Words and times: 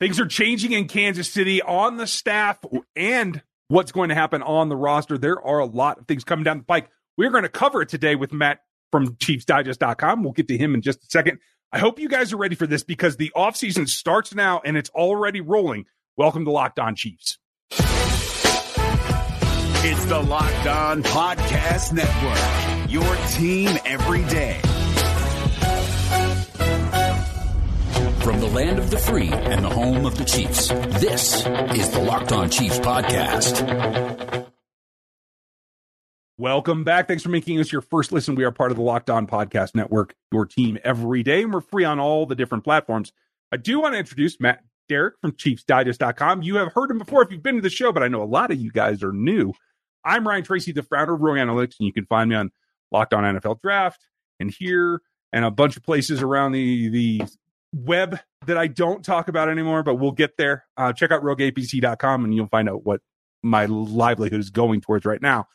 Things 0.00 0.18
are 0.18 0.26
changing 0.26 0.72
in 0.72 0.88
Kansas 0.88 1.30
City 1.30 1.60
on 1.60 1.98
the 1.98 2.06
staff 2.06 2.58
and 2.96 3.42
what's 3.68 3.92
going 3.92 4.08
to 4.08 4.14
happen 4.14 4.42
on 4.42 4.70
the 4.70 4.76
roster. 4.76 5.18
There 5.18 5.38
are 5.42 5.58
a 5.58 5.66
lot 5.66 5.98
of 5.98 6.06
things 6.06 6.24
coming 6.24 6.42
down 6.42 6.56
the 6.56 6.64
pike. 6.64 6.88
We're 7.18 7.28
going 7.28 7.42
to 7.42 7.50
cover 7.50 7.82
it 7.82 7.90
today 7.90 8.14
with 8.14 8.32
Matt 8.32 8.60
from 8.90 9.16
ChiefsDigest.com. 9.16 10.22
We'll 10.22 10.32
get 10.32 10.48
to 10.48 10.56
him 10.56 10.72
in 10.74 10.80
just 10.80 11.04
a 11.04 11.06
second. 11.10 11.38
I 11.70 11.80
hope 11.80 11.98
you 11.98 12.08
guys 12.08 12.32
are 12.32 12.38
ready 12.38 12.54
for 12.54 12.66
this 12.66 12.82
because 12.82 13.18
the 13.18 13.30
offseason 13.36 13.86
starts 13.86 14.34
now 14.34 14.62
and 14.64 14.78
it's 14.78 14.88
already 14.90 15.42
rolling. 15.42 15.84
Welcome 16.16 16.46
to 16.46 16.50
Locked 16.50 16.78
On 16.78 16.94
Chiefs. 16.94 17.38
It's 19.82 20.04
the 20.06 20.18
Locked 20.18 20.66
On 20.66 21.02
Podcast 21.02 21.92
Network, 21.92 22.90
your 22.90 23.16
team 23.32 23.78
every 23.84 24.24
day. 24.30 24.62
From 28.30 28.38
the 28.38 28.46
land 28.46 28.78
of 28.78 28.90
the 28.90 28.96
free 28.96 29.28
and 29.28 29.64
the 29.64 29.68
home 29.68 30.06
of 30.06 30.16
the 30.16 30.24
Chiefs, 30.24 30.68
this 30.68 31.44
is 31.74 31.90
the 31.90 32.00
Locked 32.00 32.30
On 32.30 32.48
Chiefs 32.48 32.78
podcast. 32.78 34.46
Welcome 36.38 36.84
back. 36.84 37.08
Thanks 37.08 37.24
for 37.24 37.30
making 37.30 37.58
us 37.58 37.72
your 37.72 37.80
first 37.80 38.12
listen. 38.12 38.36
We 38.36 38.44
are 38.44 38.52
part 38.52 38.70
of 38.70 38.76
the 38.76 38.84
Locked 38.84 39.10
On 39.10 39.26
Podcast 39.26 39.74
Network, 39.74 40.14
your 40.30 40.46
team 40.46 40.78
every 40.84 41.24
day, 41.24 41.42
and 41.42 41.52
we're 41.52 41.60
free 41.60 41.82
on 41.82 41.98
all 41.98 42.24
the 42.24 42.36
different 42.36 42.62
platforms. 42.62 43.12
I 43.50 43.56
do 43.56 43.80
want 43.80 43.94
to 43.94 43.98
introduce 43.98 44.38
Matt 44.38 44.62
Derrick 44.88 45.14
from 45.20 45.32
ChiefsDigest.com. 45.32 46.44
You 46.44 46.54
have 46.58 46.72
heard 46.72 46.92
him 46.92 46.98
before 46.98 47.24
if 47.24 47.32
you've 47.32 47.42
been 47.42 47.56
to 47.56 47.62
the 47.62 47.68
show, 47.68 47.90
but 47.90 48.04
I 48.04 48.06
know 48.06 48.22
a 48.22 48.24
lot 48.24 48.52
of 48.52 48.60
you 48.60 48.70
guys 48.70 49.02
are 49.02 49.12
new. 49.12 49.52
I'm 50.04 50.24
Ryan 50.24 50.44
Tracy, 50.44 50.70
the 50.70 50.84
founder 50.84 51.14
of 51.14 51.20
Rogue 51.20 51.38
Analytics, 51.38 51.80
and 51.80 51.86
you 51.88 51.92
can 51.92 52.06
find 52.06 52.30
me 52.30 52.36
on 52.36 52.52
Locked 52.92 53.12
On 53.12 53.24
NFL 53.24 53.60
Draft 53.60 54.06
and 54.38 54.54
here 54.56 55.02
and 55.32 55.44
a 55.44 55.50
bunch 55.50 55.76
of 55.76 55.82
places 55.82 56.22
around 56.22 56.52
the 56.52 56.88
the 56.90 57.22
web 57.72 58.18
that 58.46 58.58
I 58.58 58.66
don't 58.66 59.04
talk 59.04 59.28
about 59.28 59.48
anymore, 59.48 59.82
but 59.82 59.96
we'll 59.96 60.12
get 60.12 60.36
there. 60.36 60.64
Uh, 60.76 60.92
check 60.92 61.10
out 61.10 61.22
rogueapc.com 61.22 62.24
and 62.24 62.34
you'll 62.34 62.48
find 62.48 62.68
out 62.68 62.84
what 62.84 63.00
my 63.42 63.66
livelihood 63.66 64.40
is 64.40 64.50
going 64.50 64.80
towards 64.80 65.04
right 65.04 65.22
now. 65.22 65.46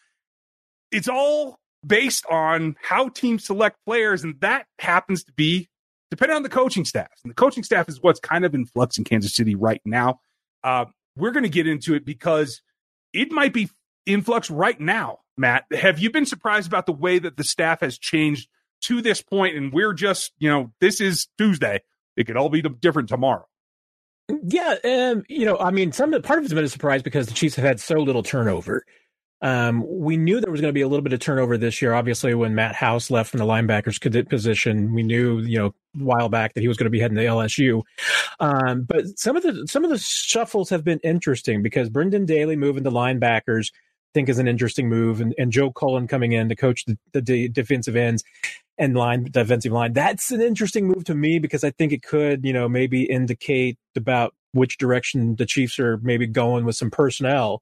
It's 0.91 1.07
all 1.07 1.59
based 1.85 2.25
on 2.29 2.75
how 2.81 3.09
teams 3.09 3.45
select 3.45 3.77
players, 3.85 4.23
and 4.23 4.39
that 4.41 4.65
happens 4.79 5.23
to 5.25 5.33
be 5.33 5.69
depending 6.09 6.35
on 6.35 6.43
the 6.43 6.49
coaching 6.49 6.85
staff. 6.85 7.09
And 7.23 7.31
the 7.31 7.35
coaching 7.35 7.63
staff 7.63 7.89
is 7.89 8.01
what's 8.01 8.19
kind 8.19 8.45
of 8.45 8.53
in 8.55 8.65
flux 8.65 8.97
in 8.97 9.03
Kansas 9.03 9.35
City 9.35 9.55
right 9.55 9.81
now. 9.85 10.19
Uh, 10.63 10.85
we're 11.17 11.31
going 11.31 11.43
to 11.43 11.49
get 11.49 11.67
into 11.67 11.93
it 11.95 12.05
because 12.05 12.61
it 13.13 13.31
might 13.31 13.53
be 13.53 13.69
in 14.05 14.21
flux 14.21 14.49
right 14.49 14.79
now. 14.79 15.19
Matt, 15.37 15.65
have 15.71 15.99
you 15.99 16.09
been 16.09 16.25
surprised 16.25 16.67
about 16.67 16.85
the 16.85 16.93
way 16.93 17.19
that 17.19 17.37
the 17.37 17.43
staff 17.43 17.81
has 17.81 17.97
changed 17.97 18.47
to 18.81 19.01
this 19.01 19.21
point? 19.21 19.55
And 19.55 19.73
we're 19.73 19.93
just, 19.93 20.31
you 20.37 20.49
know, 20.49 20.71
this 20.79 21.01
is 21.01 21.27
Tuesday. 21.37 21.81
It 22.15 22.25
could 22.25 22.37
all 22.37 22.49
be 22.49 22.61
different 22.61 23.09
tomorrow. 23.09 23.45
Yeah, 24.47 24.75
um, 24.83 25.23
you 25.29 25.45
know, 25.45 25.57
I 25.57 25.71
mean, 25.71 25.91
some 25.91 26.11
part 26.21 26.39
of 26.39 26.45
it's 26.45 26.53
been 26.53 26.63
a 26.63 26.69
surprise 26.69 27.03
because 27.03 27.27
the 27.27 27.33
Chiefs 27.33 27.55
have 27.55 27.65
had 27.65 27.79
so 27.79 27.95
little 27.95 28.23
turnover. 28.23 28.85
Um, 29.41 29.85
we 29.87 30.17
knew 30.17 30.39
there 30.39 30.51
was 30.51 30.61
going 30.61 30.69
to 30.69 30.73
be 30.73 30.81
a 30.81 30.87
little 30.87 31.03
bit 31.03 31.13
of 31.13 31.19
turnover 31.19 31.57
this 31.57 31.81
year. 31.81 31.93
Obviously, 31.93 32.33
when 32.33 32.55
Matt 32.55 32.73
House 32.73 33.11
left 33.11 33.29
from 33.29 33.39
the 33.39 33.45
linebackers 33.45 34.29
position, 34.29 34.93
we 34.93 35.03
knew, 35.03 35.39
you 35.39 35.59
know, 35.59 35.67
a 35.67 36.03
while 36.03 36.29
back 36.29 36.53
that 36.53 36.61
he 36.61 36.67
was 36.67 36.77
going 36.77 36.85
to 36.85 36.89
be 36.89 36.99
heading 36.99 37.17
to 37.17 37.23
LSU. 37.23 37.83
Um, 38.39 38.83
but 38.83 39.19
some 39.19 39.35
of 39.35 39.43
the 39.43 39.67
some 39.67 39.83
of 39.83 39.91
the 39.91 39.99
shuffles 39.99 40.69
have 40.69 40.83
been 40.83 40.99
interesting 41.03 41.61
because 41.61 41.89
Brendan 41.89 42.25
Daly 42.25 42.55
moving 42.55 42.83
to 42.85 42.91
linebackers 42.91 43.71
think 44.15 44.29
is 44.29 44.39
an 44.39 44.47
interesting 44.47 44.87
move, 44.87 45.19
and, 45.19 45.35
and 45.37 45.51
Joe 45.51 45.71
Cullen 45.71 46.07
coming 46.07 46.31
in 46.31 46.47
to 46.47 46.55
coach 46.55 46.85
the, 46.85 46.97
the 47.11 47.49
defensive 47.49 47.97
ends 47.97 48.23
and 48.77 48.95
line 48.95 49.25
defensive 49.25 49.73
line. 49.73 49.91
That's 49.91 50.31
an 50.31 50.41
interesting 50.41 50.87
move 50.87 51.03
to 51.05 51.13
me 51.13 51.37
because 51.37 51.65
I 51.65 51.71
think 51.71 51.91
it 51.91 52.01
could, 52.01 52.45
you 52.45 52.53
know, 52.53 52.69
maybe 52.69 53.03
indicate 53.03 53.77
about 53.95 54.33
which 54.53 54.77
direction 54.77 55.35
the 55.35 55.45
Chiefs 55.45 55.79
are 55.79 55.97
maybe 55.97 56.27
going 56.27 56.63
with 56.63 56.77
some 56.77 56.89
personnel 56.89 57.61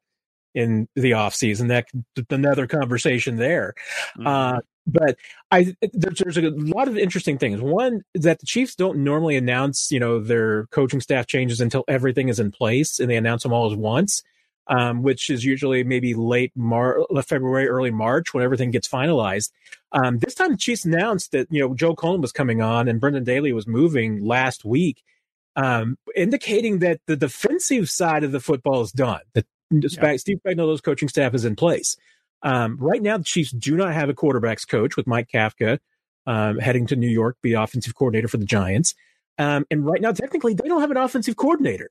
in 0.53 0.87
the 0.95 1.11
offseason. 1.11 1.69
That 1.69 1.87
another 2.29 2.67
conversation 2.67 3.37
there. 3.37 3.73
Mm-hmm. 4.15 4.27
Uh, 4.27 4.59
but 4.85 5.17
I 5.49 5.75
there's, 5.91 6.19
there's, 6.19 6.37
a 6.37 6.51
lot 6.51 6.87
of 6.87 6.99
interesting 6.99 7.39
things. 7.39 7.61
One 7.61 8.03
that 8.13 8.39
the 8.41 8.45
Chiefs 8.45 8.75
don't 8.75 8.99
normally 8.99 9.37
announce, 9.37 9.91
you 9.91 9.99
know, 9.99 10.19
their 10.19 10.67
coaching 10.67 11.01
staff 11.01 11.25
changes 11.25 11.61
until 11.61 11.83
everything 11.87 12.29
is 12.29 12.39
in 12.39 12.51
place, 12.51 12.99
and 12.99 13.09
they 13.09 13.15
announce 13.15 13.41
them 13.41 13.53
all 13.53 13.71
at 13.71 13.77
once 13.79 14.21
um, 14.67 15.03
which 15.03 15.29
is 15.29 15.43
usually 15.43 15.83
maybe 15.83 16.13
late 16.13 16.51
Mar- 16.55 16.99
February, 17.25 17.67
early 17.67 17.91
March 17.91 18.33
when 18.33 18.43
everything 18.43 18.71
gets 18.71 18.87
finalized. 18.87 19.51
Um, 19.91 20.19
this 20.19 20.35
time, 20.35 20.51
the 20.51 20.57
Chiefs 20.57 20.85
announced 20.85 21.31
that 21.31 21.47
you 21.51 21.61
know 21.61 21.75
Joe 21.75 21.95
Cullen 21.95 22.21
was 22.21 22.31
coming 22.31 22.61
on 22.61 22.87
and 22.87 22.99
Brendan 22.99 23.23
Daly 23.23 23.53
was 23.53 23.67
moving 23.67 24.23
last 24.23 24.65
week, 24.65 25.03
um, 25.55 25.97
indicating 26.15 26.79
that 26.79 27.01
the 27.07 27.15
defensive 27.15 27.89
side 27.89 28.23
of 28.23 28.31
the 28.31 28.39
football 28.39 28.81
is 28.81 28.91
done. 28.91 29.21
That 29.33 29.45
yeah. 29.71 30.15
Steve 30.17 30.39
Spagnuolo's 30.45 30.81
coaching 30.81 31.09
staff 31.09 31.33
is 31.33 31.45
in 31.45 31.55
place. 31.55 31.97
Um, 32.41 32.77
right 32.79 33.01
now, 33.01 33.17
the 33.17 33.23
Chiefs 33.23 33.51
do 33.51 33.75
not 33.75 33.93
have 33.93 34.09
a 34.09 34.13
quarterbacks 34.13 34.67
coach 34.67 34.97
with 34.97 35.07
Mike 35.07 35.29
Kafka 35.33 35.79
um, 36.27 36.59
heading 36.59 36.87
to 36.87 36.95
New 36.95 37.07
York, 37.07 37.37
be 37.41 37.53
offensive 37.53 37.95
coordinator 37.95 38.27
for 38.27 38.37
the 38.37 38.45
Giants. 38.45 38.95
Um, 39.37 39.65
and 39.71 39.85
right 39.85 40.01
now, 40.01 40.11
technically, 40.11 40.53
they 40.53 40.67
don't 40.67 40.81
have 40.81 40.91
an 40.91 40.97
offensive 40.97 41.35
coordinator 41.35 41.89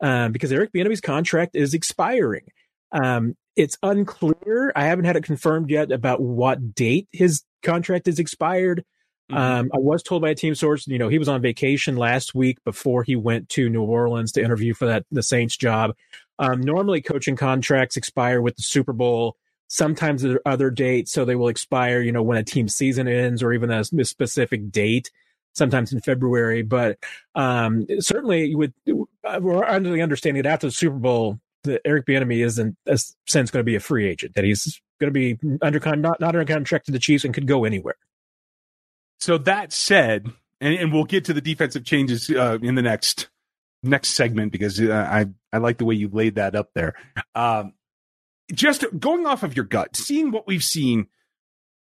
um, 0.00 0.32
because 0.32 0.52
Eric 0.52 0.72
Bieniemy's 0.72 1.00
contract 1.00 1.56
is 1.56 1.74
expiring. 1.74 2.46
Um, 2.92 3.36
it's 3.56 3.78
unclear. 3.82 4.72
I 4.76 4.84
haven't 4.84 5.06
had 5.06 5.16
it 5.16 5.24
confirmed 5.24 5.70
yet 5.70 5.90
about 5.90 6.20
what 6.20 6.74
date 6.74 7.08
his 7.12 7.42
contract 7.62 8.06
is 8.06 8.18
expired. 8.18 8.84
Mm-hmm. 9.30 9.36
Um, 9.36 9.70
I 9.74 9.78
was 9.78 10.02
told 10.02 10.22
by 10.22 10.30
a 10.30 10.34
team 10.34 10.54
source, 10.54 10.86
you 10.86 10.98
know, 10.98 11.08
he 11.08 11.18
was 11.18 11.28
on 11.28 11.40
vacation 11.40 11.96
last 11.96 12.34
week 12.34 12.62
before 12.64 13.02
he 13.02 13.16
went 13.16 13.48
to 13.50 13.68
New 13.68 13.82
Orleans 13.82 14.32
to 14.32 14.42
interview 14.42 14.74
for 14.74 14.86
that 14.86 15.04
the 15.10 15.22
Saints 15.22 15.56
job. 15.56 15.94
Um, 16.38 16.60
normally, 16.60 17.00
coaching 17.00 17.34
contracts 17.34 17.96
expire 17.96 18.42
with 18.42 18.56
the 18.56 18.62
Super 18.62 18.92
Bowl. 18.92 19.36
Sometimes 19.68 20.22
there 20.22 20.34
are 20.34 20.52
other 20.52 20.70
dates, 20.70 21.10
so 21.10 21.24
they 21.24 21.34
will 21.34 21.48
expire, 21.48 22.00
you 22.00 22.12
know, 22.12 22.22
when 22.22 22.38
a 22.38 22.44
team 22.44 22.68
season 22.68 23.08
ends 23.08 23.42
or 23.42 23.52
even 23.52 23.70
a, 23.70 23.80
a 23.80 24.04
specific 24.04 24.70
date 24.70 25.10
sometimes 25.54 25.92
in 25.92 26.00
February. 26.00 26.62
But 26.62 26.98
um, 27.34 27.86
certainly, 27.98 28.54
with 28.54 28.72
we're 29.40 29.64
under 29.64 29.90
the 29.90 30.02
understanding 30.02 30.42
that 30.42 30.48
after 30.48 30.66
the 30.66 30.72
Super 30.72 30.96
Bowl, 30.96 31.40
that 31.64 31.80
Eric 31.84 32.06
Bieniemy 32.06 32.44
isn't 32.44 32.76
a 32.86 32.98
sense 33.26 33.50
going 33.50 33.60
to 33.60 33.64
be 33.64 33.76
a 33.76 33.80
free 33.80 34.08
agent; 34.08 34.34
that 34.34 34.44
he's 34.44 34.80
going 35.00 35.12
to 35.12 35.36
be 35.36 35.38
under 35.62 35.78
not 35.96 36.20
not 36.20 36.34
under 36.34 36.44
contract 36.44 36.86
to 36.86 36.92
the 36.92 36.98
Chiefs 36.98 37.24
and 37.24 37.34
could 37.34 37.46
go 37.46 37.64
anywhere. 37.64 37.96
So 39.18 39.38
that 39.38 39.72
said, 39.72 40.30
and, 40.60 40.74
and 40.74 40.92
we'll 40.92 41.04
get 41.04 41.24
to 41.26 41.32
the 41.32 41.40
defensive 41.40 41.84
changes 41.84 42.30
uh, 42.30 42.58
in 42.62 42.74
the 42.74 42.82
next 42.82 43.28
next 43.82 44.10
segment 44.10 44.52
because 44.52 44.80
uh, 44.80 44.92
I 44.92 45.26
I 45.52 45.58
like 45.58 45.78
the 45.78 45.84
way 45.84 45.94
you 45.94 46.08
laid 46.08 46.36
that 46.36 46.54
up 46.54 46.70
there. 46.74 46.94
Um, 47.34 47.74
just 48.52 48.84
going 48.98 49.26
off 49.26 49.42
of 49.42 49.56
your 49.56 49.64
gut, 49.64 49.96
seeing 49.96 50.30
what 50.30 50.46
we've 50.46 50.62
seen, 50.62 51.08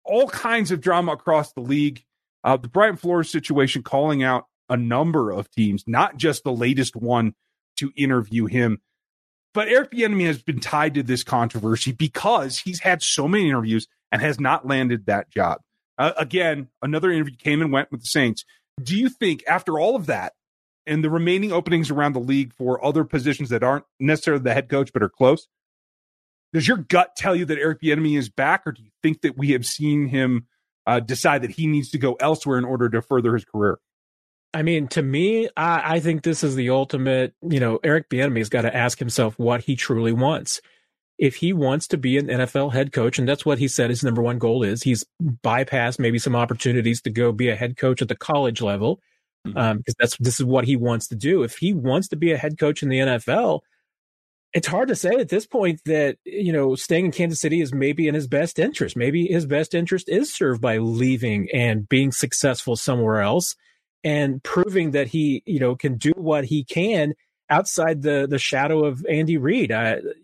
all 0.04 0.28
kinds 0.28 0.70
of 0.70 0.80
drama 0.80 1.12
across 1.12 1.52
the 1.52 1.60
league. 1.60 2.04
Uh, 2.44 2.56
the 2.56 2.68
Brian 2.68 2.96
Flores 2.96 3.30
situation 3.30 3.82
calling 3.82 4.22
out 4.22 4.46
a 4.68 4.76
number 4.76 5.30
of 5.30 5.50
teams, 5.50 5.84
not 5.86 6.16
just 6.16 6.44
the 6.44 6.52
latest 6.52 6.96
one 6.96 7.34
to 7.76 7.92
interview 7.96 8.46
him. 8.46 8.80
But 9.54 9.68
Eric 9.68 9.92
Bieniemy 9.92 10.26
has 10.26 10.42
been 10.42 10.60
tied 10.60 10.94
to 10.94 11.02
this 11.02 11.24
controversy 11.24 11.92
because 11.92 12.58
he's 12.58 12.80
had 12.80 13.02
so 13.02 13.26
many 13.26 13.48
interviews 13.48 13.88
and 14.12 14.20
has 14.20 14.38
not 14.38 14.66
landed 14.66 15.06
that 15.06 15.30
job. 15.30 15.60
Uh, 15.96 16.12
again, 16.16 16.68
another 16.82 17.10
interview 17.10 17.34
came 17.36 17.60
and 17.60 17.72
went 17.72 17.90
with 17.90 18.00
the 18.00 18.06
Saints. 18.06 18.44
Do 18.82 18.96
you 18.96 19.08
think 19.08 19.42
after 19.48 19.78
all 19.78 19.96
of 19.96 20.06
that 20.06 20.34
and 20.86 21.02
the 21.02 21.10
remaining 21.10 21.52
openings 21.52 21.90
around 21.90 22.12
the 22.12 22.20
league 22.20 22.52
for 22.52 22.84
other 22.84 23.04
positions 23.04 23.48
that 23.48 23.62
aren't 23.62 23.84
necessarily 23.98 24.42
the 24.42 24.54
head 24.54 24.68
coach 24.68 24.92
but 24.92 25.02
are 25.02 25.08
close, 25.08 25.48
does 26.52 26.68
your 26.68 26.78
gut 26.78 27.16
tell 27.16 27.34
you 27.34 27.44
that 27.46 27.58
Eric 27.58 27.80
Bieniemy 27.82 28.16
is 28.16 28.28
back, 28.28 28.66
or 28.66 28.72
do 28.72 28.82
you 28.82 28.90
think 29.02 29.22
that 29.22 29.36
we 29.36 29.50
have 29.50 29.66
seen 29.66 30.06
him 30.06 30.46
uh, 30.86 31.00
decide 31.00 31.42
that 31.42 31.50
he 31.50 31.66
needs 31.66 31.90
to 31.90 31.98
go 31.98 32.14
elsewhere 32.14 32.58
in 32.58 32.64
order 32.64 32.88
to 32.88 33.02
further 33.02 33.34
his 33.34 33.44
career? 33.44 33.78
I 34.54 34.62
mean, 34.62 34.88
to 34.88 35.02
me, 35.02 35.48
I, 35.56 35.96
I 35.96 36.00
think 36.00 36.22
this 36.22 36.42
is 36.42 36.54
the 36.54 36.70
ultimate. 36.70 37.34
You 37.42 37.60
know, 37.60 37.78
Eric 37.84 38.08
Bieniemy's 38.08 38.48
got 38.48 38.62
to 38.62 38.74
ask 38.74 38.98
himself 38.98 39.38
what 39.38 39.62
he 39.62 39.76
truly 39.76 40.12
wants. 40.12 40.60
If 41.18 41.36
he 41.36 41.52
wants 41.52 41.88
to 41.88 41.98
be 41.98 42.16
an 42.16 42.28
NFL 42.28 42.72
head 42.72 42.92
coach, 42.92 43.18
and 43.18 43.28
that's 43.28 43.44
what 43.44 43.58
he 43.58 43.68
said 43.68 43.90
his 43.90 44.04
number 44.04 44.22
one 44.22 44.38
goal 44.38 44.62
is, 44.62 44.82
he's 44.82 45.04
bypassed 45.22 45.98
maybe 45.98 46.18
some 46.18 46.36
opportunities 46.36 47.02
to 47.02 47.10
go 47.10 47.32
be 47.32 47.48
a 47.48 47.56
head 47.56 47.76
coach 47.76 48.00
at 48.00 48.08
the 48.08 48.16
college 48.16 48.62
level, 48.62 49.00
mm-hmm. 49.46 49.58
um, 49.58 49.78
because 49.78 49.96
that's 49.98 50.16
this 50.18 50.38
is 50.38 50.46
what 50.46 50.64
he 50.64 50.76
wants 50.76 51.08
to 51.08 51.16
do. 51.16 51.42
If 51.42 51.56
he 51.56 51.72
wants 51.74 52.08
to 52.08 52.16
be 52.16 52.32
a 52.32 52.38
head 52.38 52.58
coach 52.58 52.82
in 52.82 52.88
the 52.88 52.98
NFL, 52.98 53.60
it's 54.54 54.68
hard 54.68 54.88
to 54.88 54.96
say 54.96 55.16
at 55.16 55.28
this 55.28 55.46
point 55.46 55.82
that 55.84 56.16
you 56.24 56.52
know 56.52 56.74
staying 56.74 57.06
in 57.06 57.12
Kansas 57.12 57.40
City 57.40 57.60
is 57.60 57.74
maybe 57.74 58.08
in 58.08 58.14
his 58.14 58.28
best 58.28 58.58
interest. 58.58 58.96
Maybe 58.96 59.26
his 59.26 59.44
best 59.44 59.74
interest 59.74 60.08
is 60.08 60.32
served 60.32 60.62
by 60.62 60.78
leaving 60.78 61.48
and 61.52 61.86
being 61.86 62.12
successful 62.12 62.76
somewhere 62.76 63.20
else 63.20 63.54
and 64.04 64.42
proving 64.42 64.92
that 64.92 65.08
he 65.08 65.42
you 65.46 65.58
know 65.58 65.76
can 65.76 65.96
do 65.96 66.12
what 66.16 66.44
he 66.44 66.64
can 66.64 67.14
outside 67.50 68.02
the 68.02 68.26
the 68.28 68.38
shadow 68.38 68.84
of 68.84 69.04
Andy 69.08 69.36
Reid. 69.36 69.72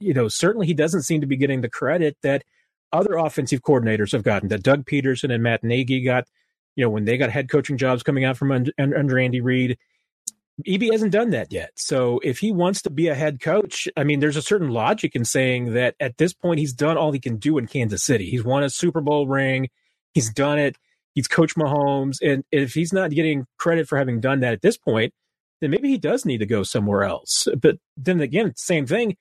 You 0.00 0.14
know, 0.14 0.28
certainly 0.28 0.66
he 0.66 0.74
doesn't 0.74 1.02
seem 1.02 1.20
to 1.20 1.26
be 1.26 1.36
getting 1.36 1.60
the 1.60 1.70
credit 1.70 2.16
that 2.22 2.44
other 2.92 3.16
offensive 3.16 3.62
coordinators 3.62 4.12
have 4.12 4.22
gotten. 4.22 4.48
That 4.48 4.62
Doug 4.62 4.84
Pederson 4.84 5.32
and 5.32 5.42
Matt 5.42 5.64
Nagy 5.64 6.02
got, 6.02 6.24
you 6.76 6.84
know, 6.84 6.90
when 6.90 7.04
they 7.04 7.16
got 7.16 7.30
head 7.30 7.48
coaching 7.48 7.76
jobs 7.76 8.02
coming 8.02 8.24
out 8.24 8.36
from 8.36 8.52
under, 8.52 8.72
under 8.78 9.18
Andy 9.18 9.40
Reid 9.40 9.78
EB 10.66 10.82
hasn't 10.92 11.12
done 11.12 11.30
that 11.30 11.52
yet. 11.52 11.72
So 11.74 12.20
if 12.22 12.38
he 12.38 12.52
wants 12.52 12.82
to 12.82 12.90
be 12.90 13.08
a 13.08 13.14
head 13.14 13.40
coach, 13.40 13.88
I 13.96 14.04
mean, 14.04 14.20
there's 14.20 14.36
a 14.36 14.42
certain 14.42 14.70
logic 14.70 15.16
in 15.16 15.24
saying 15.24 15.74
that 15.74 15.96
at 15.98 16.16
this 16.16 16.32
point 16.32 16.60
he's 16.60 16.72
done 16.72 16.96
all 16.96 17.12
he 17.12 17.18
can 17.18 17.36
do 17.36 17.58
in 17.58 17.66
Kansas 17.66 18.04
City. 18.04 18.30
He's 18.30 18.44
won 18.44 18.62
a 18.62 18.70
Super 18.70 19.00
Bowl 19.00 19.26
ring. 19.26 19.68
He's 20.12 20.32
done 20.32 20.58
it. 20.58 20.76
He's 21.14 21.28
coached 21.28 21.56
Mahomes. 21.56 22.19
And 22.22 22.44
if 22.52 22.75
he's 22.75 22.93
not 22.93 23.11
getting 23.11 23.46
credit 23.58 23.88
for 23.88 23.96
having 23.96 24.20
done 24.20 24.40
that 24.40 24.52
at 24.52 24.62
this 24.62 24.76
point, 24.76 25.12
then 25.61 25.70
maybe 25.70 25.88
he 25.88 25.99
does 25.99 26.25
need 26.25 26.38
to 26.38 26.46
go 26.46 26.62
somewhere 26.62 27.05
else. 27.05 27.49
But 27.61 27.76
then 27.96 28.20
again, 28.20 28.52
same 28.56 28.87
thing. 28.87 29.16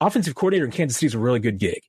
Offensive 0.00 0.34
coordinator 0.34 0.66
in 0.66 0.70
Kansas 0.70 0.98
City 0.98 1.06
is 1.06 1.14
a 1.14 1.18
really 1.18 1.40
good 1.40 1.58
gig. 1.58 1.80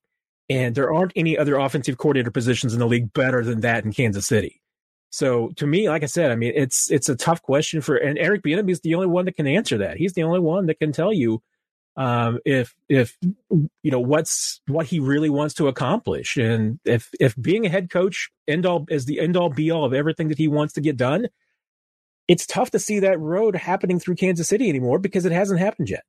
And 0.50 0.76
there 0.76 0.94
aren't 0.94 1.12
any 1.16 1.38
other 1.38 1.58
offensive 1.58 1.98
coordinator 1.98 2.32
positions 2.32 2.74
in 2.74 2.80
the 2.80 2.88
league 2.88 3.12
better 3.12 3.44
than 3.44 3.62
that 3.62 3.84
in 3.84 3.92
Kansas 3.92 4.26
City. 4.26 4.62
So 5.10 5.50
to 5.58 5.68
me, 5.68 5.90
like 5.90 6.04
I 6.04 6.08
said, 6.08 6.32
I 6.32 6.36
mean, 6.36 6.54
it's 6.56 6.90
it's 6.92 7.10
a 7.10 7.16
tough 7.16 7.42
question 7.42 7.82
for, 7.82 7.96
and 7.96 8.18
Eric 8.18 8.44
Bieniemy 8.44 8.72
is 8.72 8.82
the 8.82 8.96
only 8.96 9.08
one 9.08 9.26
that 9.26 9.36
can 9.36 9.48
answer 9.48 9.78
that. 9.80 9.98
He's 9.98 10.14
the 10.14 10.24
only 10.24 10.40
one 10.40 10.68
that 10.68 10.80
can 10.80 10.92
tell 10.92 11.12
you 11.12 11.42
um, 11.98 12.40
if 12.46 12.76
if 12.88 13.18
you 13.22 13.92
know 13.92 14.00
what's 14.00 14.62
what 14.68 14.86
he 14.86 15.00
really 15.00 15.30
wants 15.30 15.56
to 15.56 15.68
accomplish, 15.68 16.38
and 16.38 16.80
if 16.86 17.10
if 17.20 17.36
being 17.36 17.66
a 17.66 17.70
head 17.70 17.90
coach 17.90 18.30
end 18.48 18.66
all 18.66 18.86
is 18.90 19.06
the 19.06 19.20
end 19.20 19.36
all 19.36 19.50
be 19.50 19.72
all 19.72 19.84
of 19.84 19.94
everything 19.94 20.28
that 20.30 20.38
he 20.38 20.48
wants 20.48 20.74
to 20.74 20.82
get 20.82 20.96
done, 20.96 21.28
it's 22.28 22.46
tough 22.46 22.72
to 22.72 22.80
see 22.80 23.00
that 23.00 23.20
road 23.20 23.56
happening 23.56 24.00
through 24.00 24.16
Kansas 24.16 24.48
City 24.48 24.70
anymore 24.70 25.00
because 25.00 25.26
it 25.26 25.32
hasn't 25.32 25.60
happened 25.60 25.90
yet. 25.90 26.04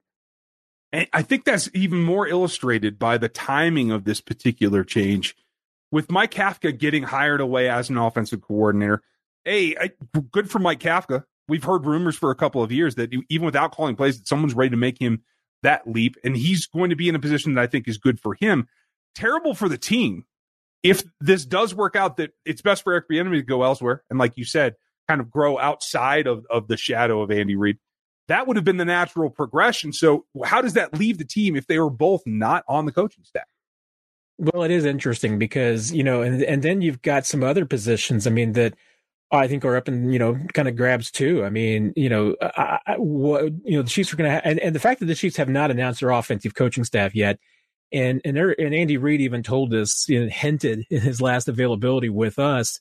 And 0.93 1.09
I 1.13 1.23
think 1.23 1.45
that's 1.45 1.71
even 1.73 2.03
more 2.03 2.29
illustrated 2.29 2.99
by 2.99 3.19
the 3.19 3.29
timing 3.29 3.91
of 3.91 4.05
this 4.05 4.21
particular 4.21 4.85
change 4.85 5.35
with 5.91 6.11
Mike 6.11 6.33
Kafka 6.33 6.77
getting 6.77 7.03
hired 7.03 7.41
away 7.41 7.69
as 7.69 7.89
an 7.89 7.97
offensive 7.97 8.43
coordinator, 8.43 9.03
hey, 9.45 9.75
I, 9.79 9.91
good 10.31 10.51
for 10.51 10.59
Mike 10.59 10.81
Kafka. 10.81 11.25
We've 11.47 11.65
heard 11.65 11.87
rumors 11.87 12.17
for 12.17 12.31
a 12.31 12.35
couple 12.35 12.63
of 12.63 12.71
years 12.71 12.97
that 12.97 13.11
even 13.31 13.47
without 13.47 13.73
calling 13.73 13.97
plays, 13.97 14.19
that 14.19 14.29
someone's 14.29 14.55
ready 14.55 14.71
to 14.71 14.77
make 14.77 15.01
him 15.01 15.23
that 15.63 15.89
leap, 15.91 16.17
and 16.25 16.37
he's 16.37 16.67
going 16.67 16.91
to 16.91 16.97
be 16.97 17.09
in 17.09 17.15
a 17.15 17.21
position 17.21 17.55
that 17.55 17.63
I 17.63 17.67
think 17.67 17.89
is 17.89 17.99
good 17.99 18.21
for 18.21 18.35
him. 18.35 18.69
Terrible 19.15 19.55
for 19.55 19.69
the 19.69 19.79
team 19.79 20.25
if 20.83 21.03
this 21.21 21.45
does 21.45 21.75
work 21.75 21.97
out. 21.97 22.17
That 22.19 22.31
it's 22.45 22.63
best 22.63 22.85
for 22.85 22.93
Eric 22.93 23.09
Bieniemy 23.11 23.37
to 23.37 23.43
go 23.43 23.63
elsewhere, 23.63 24.03
and 24.11 24.19
like 24.19 24.37
you 24.37 24.45
said, 24.45 24.75
kind 25.09 25.21
of 25.21 25.31
grow 25.31 25.59
outside 25.59 26.27
of 26.27 26.47
of 26.51 26.69
the 26.69 26.77
shadow 26.77 27.23
of 27.23 27.31
Andy 27.31 27.57
Reid. 27.57 27.79
That 28.29 28.47
would 28.47 28.57
have 28.57 28.65
been 28.65 28.77
the 28.77 28.85
natural 28.85 29.31
progression. 29.31 29.93
So, 29.93 30.27
how 30.45 30.61
does 30.61 30.75
that 30.75 30.99
leave 30.99 31.19
the 31.19 31.25
team 31.25 31.57
if 31.57 31.67
they 31.67 31.79
were 31.79 31.91
both 31.91 32.23
not 32.27 32.63
on 32.69 32.85
the 32.85 32.93
coaching 32.93 33.25
staff? 33.25 33.47
Well, 34.39 34.63
it 34.63 34.71
is 34.71 34.85
interesting 34.85 35.39
because 35.39 35.93
you 35.93 36.05
know, 36.05 36.23
and 36.23 36.43
and 36.43 36.63
then 36.63 36.81
you've 36.81 37.03
got 37.03 37.27
some 37.27 37.43
other 37.43 37.65
positions. 37.65 38.27
I 38.27 38.31
mean 38.31 38.53
that 38.53 38.75
I 39.31 39.47
think 39.47 39.65
are 39.65 39.77
up 39.77 39.89
in 39.89 40.13
you 40.13 40.19
know 40.19 40.39
kind 40.55 40.69
of 40.69 40.77
grabs 40.77 41.11
too. 41.11 41.45
I 41.45 41.51
mean, 41.51 41.93
you 41.97 42.09
know, 42.09 42.35
I, 42.41 42.79
I, 42.87 42.95
what 42.97 43.45
you 43.65 43.77
know 43.77 43.83
the 43.83 43.91
Chiefs 43.91 44.13
are 44.13 44.17
going 44.17 44.31
to 44.31 44.37
ha- 44.37 44.43
and 44.45 44.59
and 44.59 44.75
the 44.75 44.81
fact 44.81 45.01
that 45.01 45.07
the 45.07 45.15
Chiefs 45.15 45.37
have 45.37 45.49
not 45.49 45.71
announced 45.71 46.01
their 46.01 46.11
offensive 46.11 46.55
coaching 46.55 46.85
staff 46.85 47.15
yet, 47.15 47.39
and 47.93 48.21
and 48.25 48.39
and 48.39 48.75
Andy 48.75 48.97
Reid 48.97 49.21
even 49.21 49.43
told 49.43 49.75
us, 49.75 50.09
you 50.09 50.25
know, 50.25 50.31
hinted 50.31 50.87
in 50.91 51.01
his 51.01 51.21
last 51.21 51.49
availability 51.49 52.09
with 52.09 52.39
us 52.39 52.81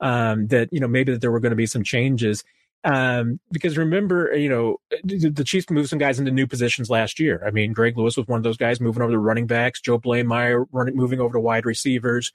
um, 0.00 0.48
that 0.48 0.68
you 0.72 0.80
know 0.80 0.88
maybe 0.88 1.12
that 1.12 1.20
there 1.20 1.32
were 1.32 1.40
going 1.40 1.50
to 1.50 1.56
be 1.56 1.66
some 1.66 1.82
changes. 1.82 2.44
Um, 2.84 3.40
because 3.50 3.76
remember, 3.76 4.36
you 4.36 4.48
know, 4.48 4.76
the 5.02 5.42
Chiefs 5.44 5.70
moved 5.70 5.88
some 5.88 5.98
guys 5.98 6.20
into 6.20 6.30
new 6.30 6.46
positions 6.46 6.88
last 6.88 7.18
year. 7.18 7.42
I 7.44 7.50
mean, 7.50 7.72
Greg 7.72 7.96
Lewis 7.96 8.16
was 8.16 8.28
one 8.28 8.38
of 8.38 8.44
those 8.44 8.58
guys 8.58 8.80
moving 8.80 9.02
over 9.02 9.10
to 9.10 9.18
running 9.18 9.48
backs, 9.48 9.80
Joe 9.80 9.98
Bleymaier 9.98 10.66
running, 10.70 10.94
moving 10.94 11.20
over 11.20 11.32
to 11.32 11.40
wide 11.40 11.66
receivers. 11.66 12.32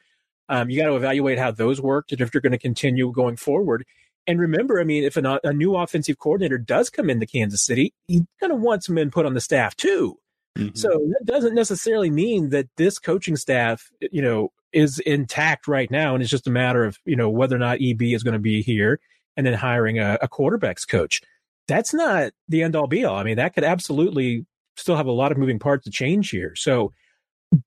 Um, 0.50 0.70
you 0.70 0.80
got 0.80 0.88
to 0.88 0.96
evaluate 0.96 1.40
how 1.40 1.52
those 1.52 1.82
worked 1.82 2.12
and 2.12 2.22
if 2.22 2.34
you're 2.34 2.42
going 2.42 2.52
to 2.52 2.58
continue 2.58 3.12
going 3.12 3.38
forward. 3.38 3.86
And 4.28 4.40
remember, 4.40 4.80
I 4.80 4.84
mean, 4.84 5.04
if 5.04 5.18
a, 5.18 5.40
a 5.44 5.54
new 5.54 5.76
offensive 5.76 6.20
coordinator 6.20 6.58
does 6.58 6.90
come 6.90 7.10
into 7.10 7.26
Kansas 7.26 7.64
City, 7.64 7.94
he's 8.08 8.22
going 8.40 8.52
to 8.52 8.56
want 8.56 8.84
some 8.84 8.98
input 8.98 9.26
on 9.26 9.34
the 9.34 9.42
staff 9.42 9.76
too. 9.76 10.18
Mm-hmm. 10.58 10.76
So 10.76 10.90
that 10.90 11.26
doesn't 11.26 11.56
necessarily 11.56 12.10
mean 12.10 12.50
that 12.50 12.68
this 12.78 13.00
coaching 13.00 13.36
staff, 13.36 13.90
you 14.12 14.22
know, 14.22 14.52
is 14.74 15.00
intact 15.00 15.68
right 15.68 15.90
now, 15.90 16.14
and 16.14 16.22
it's 16.22 16.32
just 16.32 16.48
a 16.48 16.52
matter 16.52 16.84
of 16.86 16.98
you 17.06 17.16
know 17.16 17.30
whether 17.30 17.56
or 17.56 17.60
not 17.60 17.80
EB 17.82 18.02
is 18.04 18.24
going 18.24 18.34
to 18.34 18.40
be 18.40 18.62
here 18.62 19.00
and 19.38 19.46
then 19.46 19.54
hiring 19.54 20.00
a, 20.00 20.18
a 20.22 20.28
quarterbacks 20.28 20.88
coach. 20.88 21.22
That's 21.68 21.94
not 21.94 22.32
the 22.48 22.64
end 22.64 22.76
all 22.76 22.88
be 22.88 23.06
all. 23.06 23.18
I 23.18 23.24
mean, 23.24 23.38
that 23.38 23.54
could 23.54 23.64
absolutely 23.64 24.46
still 24.76 24.96
have 24.96 25.08
a 25.08 25.12
lot 25.12 25.32
of 25.32 25.38
moving 25.38 25.60
parts 25.60 25.86
to 25.86 25.92
change 25.92 26.30
here. 26.30 26.54
So 26.56 26.92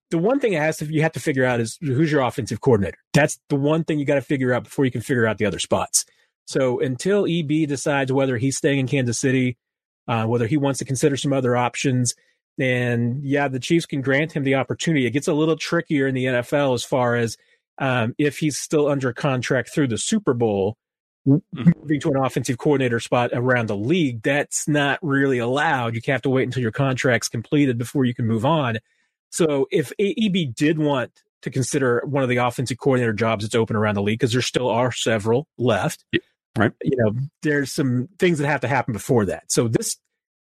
the 0.09 0.17
one 0.17 0.39
thing 0.39 0.53
it 0.53 0.61
has 0.61 0.77
to, 0.77 0.85
you 0.85 1.01
have 1.01 1.11
to 1.13 1.19
figure 1.19 1.45
out 1.45 1.59
is 1.59 1.77
who's 1.81 2.11
your 2.11 2.21
offensive 2.21 2.61
coordinator. 2.61 2.97
That's 3.13 3.39
the 3.49 3.55
one 3.55 3.83
thing 3.83 3.99
you 3.99 4.05
got 4.05 4.15
to 4.15 4.21
figure 4.21 4.53
out 4.53 4.63
before 4.63 4.85
you 4.85 4.91
can 4.91 5.01
figure 5.01 5.27
out 5.27 5.37
the 5.37 5.45
other 5.45 5.59
spots. 5.59 6.05
So 6.45 6.79
until 6.79 7.25
EB 7.27 7.67
decides 7.67 8.11
whether 8.11 8.37
he's 8.37 8.57
staying 8.57 8.79
in 8.79 8.87
Kansas 8.87 9.19
City, 9.19 9.57
uh, 10.07 10.25
whether 10.25 10.47
he 10.47 10.57
wants 10.57 10.79
to 10.79 10.85
consider 10.85 11.17
some 11.17 11.33
other 11.33 11.55
options, 11.55 12.13
and 12.57 13.23
yeah, 13.23 13.47
the 13.47 13.59
Chiefs 13.59 13.85
can 13.85 14.01
grant 14.01 14.31
him 14.31 14.43
the 14.43 14.55
opportunity. 14.55 15.05
It 15.05 15.11
gets 15.11 15.27
a 15.27 15.33
little 15.33 15.57
trickier 15.57 16.07
in 16.07 16.15
the 16.15 16.25
NFL 16.25 16.73
as 16.73 16.83
far 16.83 17.15
as 17.15 17.37
um, 17.77 18.15
if 18.17 18.37
he's 18.37 18.57
still 18.57 18.87
under 18.87 19.11
contract 19.11 19.73
through 19.73 19.87
the 19.87 19.97
Super 19.97 20.33
Bowl 20.33 20.77
mm-hmm. 21.27 21.71
moving 21.81 21.99
to 22.01 22.09
an 22.09 22.17
offensive 22.17 22.57
coordinator 22.57 22.99
spot 22.99 23.31
around 23.33 23.67
the 23.67 23.75
league. 23.75 24.21
That's 24.21 24.67
not 24.67 24.99
really 25.01 25.39
allowed. 25.39 25.95
You 25.95 26.01
have 26.07 26.21
to 26.23 26.29
wait 26.29 26.43
until 26.43 26.61
your 26.61 26.71
contract's 26.71 27.27
completed 27.27 27.77
before 27.77 28.05
you 28.05 28.13
can 28.13 28.27
move 28.27 28.45
on. 28.45 28.79
So 29.35 29.67
if 29.69 29.91
EB 29.99 30.55
did 30.55 30.79
want 30.79 31.11
to 31.41 31.49
consider 31.49 32.01
one 32.05 32.23
of 32.23 32.29
the 32.29 32.37
offensive 32.37 32.77
coordinator 32.77 33.11
jobs 33.11 33.43
that's 33.43 33.53
open 33.53 33.75
around 33.75 33.95
the 33.95 34.01
league, 34.01 34.17
because 34.17 34.31
there 34.31 34.41
still 34.41 34.69
are 34.69 34.93
several 34.93 35.45
left, 35.57 36.05
right? 36.57 36.71
You 36.81 36.95
know, 36.95 37.13
there's 37.41 37.73
some 37.73 38.07
things 38.17 38.39
that 38.39 38.47
have 38.47 38.61
to 38.61 38.69
happen 38.69 38.93
before 38.93 39.25
that. 39.25 39.51
So 39.51 39.67
this 39.67 39.97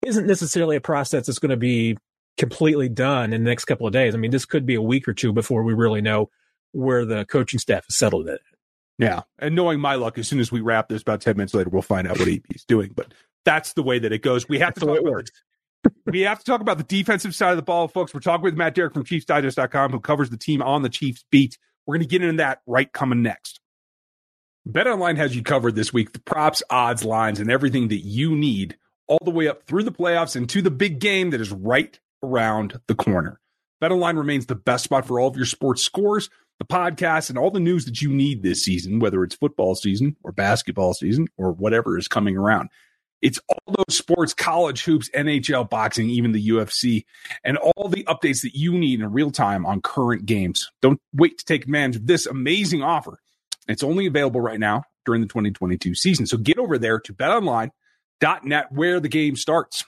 isn't 0.04 0.26
necessarily 0.26 0.76
a 0.76 0.80
process 0.82 1.24
that's 1.24 1.38
going 1.38 1.50
to 1.50 1.56
be 1.56 1.96
completely 2.36 2.90
done 2.90 3.32
in 3.32 3.44
the 3.44 3.50
next 3.50 3.64
couple 3.64 3.86
of 3.86 3.94
days. 3.94 4.14
I 4.14 4.18
mean, 4.18 4.30
this 4.30 4.44
could 4.44 4.66
be 4.66 4.74
a 4.74 4.82
week 4.82 5.08
or 5.08 5.14
two 5.14 5.32
before 5.32 5.62
we 5.62 5.72
really 5.72 6.02
know 6.02 6.28
where 6.72 7.06
the 7.06 7.24
coaching 7.24 7.60
staff 7.60 7.86
is 7.88 7.96
settled 7.96 8.28
in. 8.28 8.38
Yeah. 8.98 9.22
And 9.38 9.54
knowing 9.54 9.80
my 9.80 9.94
luck, 9.94 10.18
as 10.18 10.28
soon 10.28 10.38
as 10.38 10.52
we 10.52 10.60
wrap 10.60 10.90
this 10.90 11.00
about 11.00 11.22
10 11.22 11.38
minutes 11.38 11.54
later, 11.54 11.70
we'll 11.70 11.80
find 11.80 12.06
out 12.06 12.18
what 12.18 12.28
EB's 12.28 12.64
doing. 12.66 12.92
But 12.94 13.14
that's 13.44 13.72
the 13.72 13.82
way 13.82 13.98
that 13.98 14.12
it 14.12 14.20
goes. 14.20 14.48
We 14.50 14.58
have 14.58 14.74
that's 14.74 14.80
to 14.80 14.86
talk 14.86 15.00
about. 15.00 15.30
We 16.06 16.20
have 16.20 16.38
to 16.38 16.44
talk 16.44 16.60
about 16.60 16.78
the 16.78 16.84
defensive 16.84 17.34
side 17.34 17.50
of 17.50 17.56
the 17.56 17.62
ball, 17.62 17.88
folks. 17.88 18.14
We're 18.14 18.20
talking 18.20 18.44
with 18.44 18.54
Matt 18.54 18.74
Derrick 18.74 18.94
from 18.94 19.04
ChiefsDigest.com, 19.04 19.92
who 19.92 20.00
covers 20.00 20.30
the 20.30 20.36
team 20.36 20.62
on 20.62 20.82
the 20.82 20.88
Chiefs 20.88 21.24
beat. 21.30 21.58
We're 21.86 21.94
going 21.96 22.06
to 22.06 22.10
get 22.10 22.22
into 22.22 22.36
that 22.38 22.60
right 22.66 22.92
coming 22.92 23.22
next. 23.22 23.60
BetOnline 24.68 25.16
has 25.16 25.34
you 25.34 25.42
covered 25.42 25.74
this 25.74 25.92
week. 25.92 26.12
The 26.12 26.20
props, 26.20 26.62
odds, 26.70 27.04
lines, 27.04 27.40
and 27.40 27.50
everything 27.50 27.88
that 27.88 28.04
you 28.04 28.36
need 28.36 28.76
all 29.08 29.18
the 29.24 29.30
way 29.30 29.48
up 29.48 29.64
through 29.64 29.82
the 29.82 29.92
playoffs 29.92 30.36
and 30.36 30.48
to 30.50 30.62
the 30.62 30.70
big 30.70 31.00
game 31.00 31.30
that 31.30 31.40
is 31.40 31.50
right 31.50 31.98
around 32.22 32.80
the 32.86 32.94
corner. 32.94 33.40
BetOnline 33.82 34.16
remains 34.16 34.46
the 34.46 34.54
best 34.54 34.84
spot 34.84 35.06
for 35.06 35.18
all 35.18 35.28
of 35.28 35.36
your 35.36 35.46
sports 35.46 35.82
scores 35.82 36.30
the 36.62 36.74
podcast, 36.74 37.28
and 37.28 37.36
all 37.36 37.50
the 37.50 37.60
news 37.60 37.84
that 37.86 38.00
you 38.00 38.08
need 38.08 38.42
this 38.42 38.64
season, 38.64 39.00
whether 39.00 39.24
it's 39.24 39.34
football 39.34 39.74
season 39.74 40.16
or 40.22 40.30
basketball 40.30 40.94
season 40.94 41.26
or 41.36 41.52
whatever 41.52 41.98
is 41.98 42.06
coming 42.06 42.36
around. 42.36 42.68
It's 43.22 43.38
all 43.48 43.74
those 43.86 43.96
sports, 43.96 44.34
college 44.34 44.82
hoops, 44.82 45.08
NHL, 45.10 45.70
boxing, 45.70 46.10
even 46.10 46.32
the 46.32 46.48
UFC, 46.48 47.04
and 47.44 47.56
all 47.56 47.88
the 47.88 48.02
updates 48.04 48.42
that 48.42 48.56
you 48.56 48.76
need 48.76 49.00
in 49.00 49.12
real 49.12 49.30
time 49.30 49.64
on 49.64 49.80
current 49.80 50.26
games. 50.26 50.70
Don't 50.82 51.00
wait 51.14 51.38
to 51.38 51.44
take 51.44 51.62
advantage 51.62 51.96
of 51.96 52.06
this 52.06 52.26
amazing 52.26 52.82
offer. 52.82 53.20
It's 53.68 53.84
only 53.84 54.06
available 54.06 54.40
right 54.40 54.58
now 54.58 54.82
during 55.04 55.20
the 55.20 55.28
2022 55.28 55.94
season. 55.94 56.26
So 56.26 56.36
get 56.36 56.58
over 56.58 56.78
there 56.78 56.98
to 56.98 57.14
betonline.net 57.14 58.72
where 58.72 58.98
the 58.98 59.08
game 59.08 59.36
starts. 59.36 59.84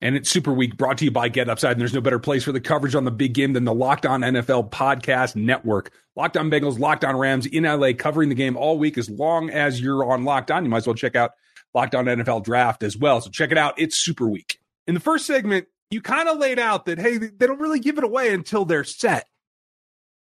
And 0.00 0.14
it's 0.14 0.30
Super 0.30 0.52
Week 0.52 0.76
brought 0.76 0.98
to 0.98 1.06
you 1.06 1.10
by 1.10 1.28
Get 1.28 1.48
Upside. 1.48 1.72
And 1.72 1.80
there's 1.80 1.94
no 1.94 2.00
better 2.00 2.20
place 2.20 2.44
for 2.44 2.52
the 2.52 2.60
coverage 2.60 2.94
on 2.94 3.04
the 3.04 3.10
big 3.10 3.34
game 3.34 3.54
than 3.54 3.64
the 3.64 3.74
Locked 3.74 4.06
On 4.06 4.20
NFL 4.20 4.70
Podcast 4.70 5.34
Network. 5.34 5.90
Locked 6.14 6.36
On 6.36 6.50
Bengals, 6.50 6.78
Locked 6.78 7.04
On 7.04 7.16
Rams 7.16 7.46
in 7.46 7.64
LA, 7.64 7.92
covering 7.98 8.28
the 8.28 8.36
game 8.36 8.56
all 8.56 8.78
week. 8.78 8.96
As 8.96 9.10
long 9.10 9.50
as 9.50 9.80
you're 9.80 10.08
on 10.08 10.24
Locked 10.24 10.52
On, 10.52 10.62
you 10.64 10.70
might 10.70 10.78
as 10.78 10.86
well 10.86 10.94
check 10.94 11.16
out 11.16 11.32
Locked 11.78 11.94
On 11.94 12.06
NFL 12.06 12.42
Draft 12.42 12.82
as 12.82 12.96
well. 12.96 13.20
So 13.20 13.30
check 13.30 13.52
it 13.52 13.56
out. 13.56 13.78
It's 13.78 13.96
Super 13.96 14.28
Week. 14.28 14.58
In 14.88 14.94
the 14.94 15.00
first 15.00 15.26
segment, 15.26 15.68
you 15.92 16.00
kind 16.02 16.28
of 16.28 16.36
laid 16.36 16.58
out 16.58 16.86
that, 16.86 16.98
hey, 16.98 17.18
they 17.18 17.46
don't 17.46 17.60
really 17.60 17.78
give 17.78 17.98
it 17.98 18.04
away 18.04 18.34
until 18.34 18.64
they're 18.64 18.82
set. 18.82 19.28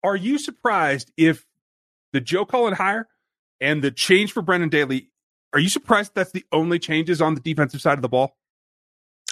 Are 0.04 0.16
you 0.16 0.38
surprised 0.38 1.12
if 1.18 1.44
the 2.14 2.22
Joe 2.22 2.46
Cullen 2.46 2.76
hire 2.76 3.08
and 3.60 3.84
the 3.84 3.90
change 3.90 4.34
for 4.34 4.44
Brendan 4.44 4.70
Daly, 4.70 5.10
are 5.52 5.60
you 5.60 5.70
surprised 5.70 6.12
that's 6.14 6.32
the 6.32 6.46
only 6.52 6.78
changes 6.78 7.24
on 7.24 7.34
the 7.34 7.42
defensive 7.42 7.82
side 7.82 7.98
of 7.98 8.04
the 8.04 8.10
ball? 8.10 8.38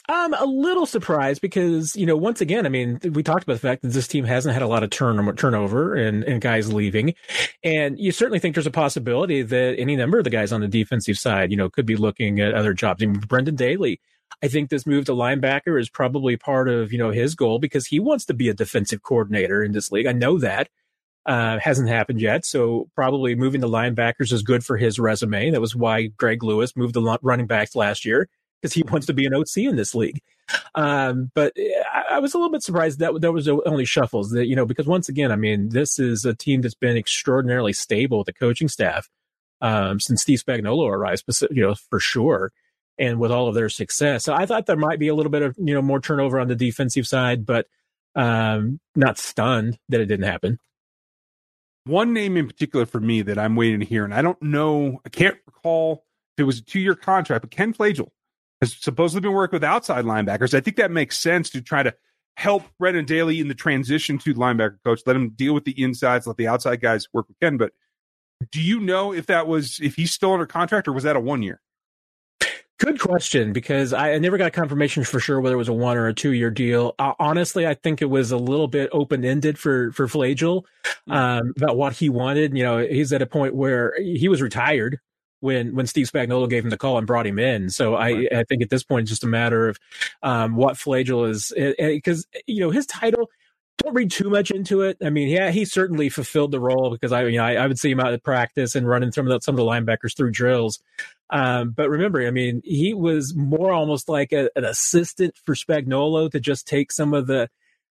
I'm 0.09 0.33
a 0.33 0.45
little 0.45 0.87
surprised 0.87 1.39
because, 1.39 1.95
you 1.95 2.07
know, 2.07 2.17
once 2.17 2.41
again, 2.41 2.65
I 2.65 2.69
mean, 2.69 2.99
we 3.13 3.21
talked 3.21 3.43
about 3.43 3.53
the 3.53 3.59
fact 3.59 3.83
that 3.83 3.89
this 3.89 4.07
team 4.07 4.25
hasn't 4.25 4.53
had 4.53 4.63
a 4.63 4.67
lot 4.67 4.81
of 4.81 4.89
turn, 4.89 5.35
turnover 5.35 5.93
and, 5.93 6.23
and 6.23 6.41
guys 6.41 6.73
leaving. 6.73 7.13
And 7.63 7.99
you 7.99 8.11
certainly 8.11 8.39
think 8.39 8.55
there's 8.55 8.65
a 8.65 8.71
possibility 8.71 9.43
that 9.43 9.75
any 9.77 9.95
number 9.95 10.17
of 10.17 10.23
the 10.23 10.31
guys 10.31 10.51
on 10.51 10.61
the 10.61 10.67
defensive 10.67 11.17
side, 11.17 11.51
you 11.51 11.57
know, 11.57 11.69
could 11.69 11.85
be 11.85 11.95
looking 11.95 12.39
at 12.39 12.55
other 12.55 12.73
jobs. 12.73 13.03
I 13.03 13.05
mean, 13.05 13.19
Brendan 13.19 13.55
Daly, 13.55 14.01
I 14.41 14.47
think 14.47 14.71
this 14.71 14.87
move 14.87 15.05
to 15.05 15.11
linebacker 15.11 15.79
is 15.79 15.91
probably 15.91 16.37
part 16.37 16.69
of, 16.69 16.91
you 16.91 16.97
know, 16.97 17.11
his 17.11 17.35
goal 17.35 17.59
because 17.59 17.85
he 17.85 17.99
wants 17.99 18.25
to 18.25 18.33
be 18.33 18.49
a 18.49 18.53
defensive 18.55 19.03
coordinator 19.03 19.63
in 19.63 19.73
this 19.73 19.91
league. 19.91 20.07
I 20.07 20.13
know 20.13 20.39
that. 20.39 20.69
Uh, 21.25 21.59
hasn't 21.59 21.89
happened 21.89 22.19
yet. 22.19 22.43
So 22.43 22.89
probably 22.95 23.35
moving 23.35 23.61
the 23.61 23.67
linebackers 23.67 24.31
is 24.31 24.41
good 24.41 24.65
for 24.65 24.77
his 24.77 24.97
resume. 24.97 25.51
That 25.51 25.61
was 25.61 25.75
why 25.75 26.07
Greg 26.07 26.43
Lewis 26.43 26.75
moved 26.75 26.95
the 26.95 27.19
running 27.21 27.45
backs 27.45 27.75
last 27.75 28.03
year 28.03 28.27
because 28.61 28.73
he 28.73 28.83
wants 28.83 29.07
to 29.07 29.13
be 29.13 29.25
an 29.25 29.33
OC 29.33 29.57
in 29.57 29.75
this 29.75 29.95
league. 29.95 30.21
Um, 30.75 31.31
but 31.35 31.53
I, 31.93 32.15
I, 32.15 32.19
was 32.19 32.33
a 32.33 32.37
little 32.37 32.51
bit 32.51 32.63
surprised 32.63 32.99
that 32.99 33.21
there 33.21 33.31
was 33.31 33.47
only 33.47 33.85
shuffles 33.85 34.31
that, 34.31 34.47
you 34.47 34.55
know, 34.55 34.65
because 34.65 34.87
once 34.87 35.07
again, 35.09 35.31
I 35.31 35.35
mean, 35.35 35.69
this 35.69 35.99
is 35.99 36.25
a 36.25 36.33
team 36.33 36.61
that's 36.61 36.75
been 36.75 36.97
extraordinarily 36.97 37.73
stable 37.73 38.19
with 38.19 38.25
the 38.25 38.33
coaching 38.33 38.67
staff, 38.67 39.09
um, 39.61 39.99
since 39.99 40.21
Steve 40.21 40.43
Spagnuolo 40.43 40.89
arrived, 40.89 41.23
you 41.51 41.61
know, 41.61 41.75
for 41.75 41.99
sure. 41.99 42.51
And 42.97 43.17
with 43.17 43.31
all 43.31 43.47
of 43.47 43.55
their 43.55 43.69
success. 43.69 44.25
So 44.25 44.33
I 44.33 44.45
thought 44.45 44.65
there 44.65 44.75
might 44.75 44.99
be 44.99 45.07
a 45.07 45.15
little 45.15 45.31
bit 45.31 45.41
of, 45.41 45.55
you 45.57 45.73
know, 45.73 45.81
more 45.81 46.01
turnover 46.01 46.37
on 46.37 46.49
the 46.49 46.55
defensive 46.55 47.07
side, 47.07 47.45
but, 47.45 47.65
um, 48.13 48.81
not 48.93 49.17
stunned 49.17 49.79
that 49.87 50.01
it 50.01 50.07
didn't 50.07 50.25
happen. 50.25 50.59
One 51.85 52.11
name 52.11 52.35
in 52.35 52.45
particular 52.45 52.85
for 52.85 52.99
me 52.99 53.21
that 53.21 53.39
I'm 53.39 53.55
waiting 53.55 53.79
to 53.79 53.85
hear, 53.85 54.03
and 54.03 54.13
I 54.13 54.21
don't 54.21 54.41
know, 54.41 54.99
I 55.05 55.09
can't 55.09 55.37
recall 55.47 56.03
if 56.35 56.41
it 56.41 56.43
was 56.43 56.59
a 56.59 56.61
two 56.61 56.81
year 56.81 56.93
contract, 56.93 57.43
but 57.43 57.51
Ken 57.51 57.71
Flajole 57.71 58.11
has 58.61 58.75
supposedly 58.79 59.21
been 59.21 59.33
working 59.33 59.57
with 59.57 59.63
outside 59.63 60.05
linebackers. 60.05 60.53
I 60.53 60.59
think 60.59 60.77
that 60.77 60.91
makes 60.91 61.19
sense 61.19 61.49
to 61.51 61.61
try 61.61 61.83
to 61.83 61.93
help 62.35 62.63
Brendan 62.77 63.05
Daly 63.05 63.39
in 63.39 63.47
the 63.47 63.55
transition 63.55 64.17
to 64.19 64.33
linebacker 64.33 64.77
coach. 64.85 65.01
Let 65.05 65.15
him 65.15 65.29
deal 65.31 65.53
with 65.53 65.65
the 65.65 65.81
insides, 65.81 66.27
let 66.27 66.37
the 66.37 66.47
outside 66.47 66.81
guys 66.81 67.07
work 67.13 67.27
with 67.27 67.39
Ken. 67.39 67.57
But 67.57 67.73
do 68.51 68.61
you 68.61 68.79
know 68.79 69.13
if 69.13 69.25
that 69.27 69.47
was 69.47 69.79
if 69.81 69.95
he's 69.95 70.13
still 70.13 70.33
under 70.33 70.45
contract 70.45 70.87
or 70.87 70.93
was 70.93 71.03
that 71.03 71.15
a 71.15 71.19
one 71.19 71.41
year? 71.41 71.61
Good 72.79 73.01
question 73.01 73.51
because 73.51 73.91
I, 73.91 74.13
I, 74.13 74.19
never 74.19 74.37
got 74.37 74.53
confirmation 74.53 75.03
for 75.03 75.19
sure 75.19 75.41
whether 75.41 75.55
it 75.55 75.57
was 75.57 75.67
a 75.67 75.73
one 75.73 75.97
or 75.97 76.07
a 76.07 76.13
two 76.13 76.31
year 76.31 76.49
deal. 76.49 76.95
Uh, 76.97 77.11
honestly, 77.19 77.67
I 77.67 77.73
think 77.73 78.01
it 78.01 78.05
was 78.05 78.31
a 78.31 78.37
little 78.37 78.69
bit 78.69 78.89
open 78.93 79.25
ended 79.25 79.59
for 79.59 79.91
for 79.91 80.07
Flajole 80.07 80.65
hmm. 81.05 81.11
um, 81.11 81.53
about 81.57 81.75
what 81.75 81.91
he 81.91 82.07
wanted. 82.07 82.55
You 82.57 82.63
know, 82.63 82.77
he's 82.77 83.11
at 83.11 83.21
a 83.21 83.25
point 83.25 83.53
where 83.53 83.93
he 84.01 84.29
was 84.29 84.41
retired 84.41 84.97
when 85.39 85.75
when 85.75 85.87
Steve 85.87 86.09
Spagnuolo 86.09 86.49
gave 86.49 86.63
him 86.63 86.69
the 86.69 86.77
call 86.77 86.97
and 86.97 87.07
brought 87.07 87.27
him 87.27 87.39
in. 87.39 87.69
So 87.69 87.95
I 87.95 88.27
I 88.31 88.43
think 88.43 88.61
at 88.61 88.69
this 88.69 88.83
point 88.83 89.03
it's 89.03 89.11
just 89.11 89.23
a 89.23 89.27
matter 89.27 89.67
of 89.69 89.77
um, 90.23 90.55
what 90.55 90.77
Flajole 90.77 91.25
is 91.25 91.53
because 91.55 92.25
you 92.47 92.61
know 92.61 92.71
his 92.71 92.85
title. 92.85 93.29
Don't 93.81 93.93
read 93.93 94.11
too 94.11 94.29
much 94.29 94.51
into 94.51 94.81
it. 94.81 94.97
I 95.01 95.09
mean, 95.09 95.29
yeah, 95.29 95.51
he 95.51 95.63
certainly 95.63 96.09
fulfilled 96.09 96.51
the 96.51 96.59
role 96.59 96.91
because 96.91 97.13
I, 97.13 97.23
you 97.23 97.37
know, 97.37 97.45
I, 97.45 97.53
I 97.53 97.65
would 97.65 97.79
see 97.79 97.89
him 97.89 98.01
out 98.01 98.11
at 98.11 98.21
practice 98.25 98.75
and 98.75 98.85
running 98.85 99.13
some 99.13 99.25
of 99.25 99.31
the, 99.31 99.39
some 99.41 99.55
of 99.55 99.57
the 99.57 99.63
linebackers 99.63 100.17
through 100.17 100.31
drills. 100.31 100.83
Um, 101.29 101.71
but 101.71 101.89
remember, 101.89 102.27
I 102.27 102.31
mean, 102.31 102.61
he 102.65 102.93
was 102.93 103.33
more 103.37 103.71
almost 103.71 104.09
like 104.09 104.33
a, 104.33 104.49
an 104.57 104.65
assistant 104.65 105.35
for 105.45 105.55
Spagnuolo 105.55 106.29
to 106.31 106.41
just 106.41 106.67
take 106.67 106.91
some 106.91 107.13
of 107.13 107.27
the 107.27 107.49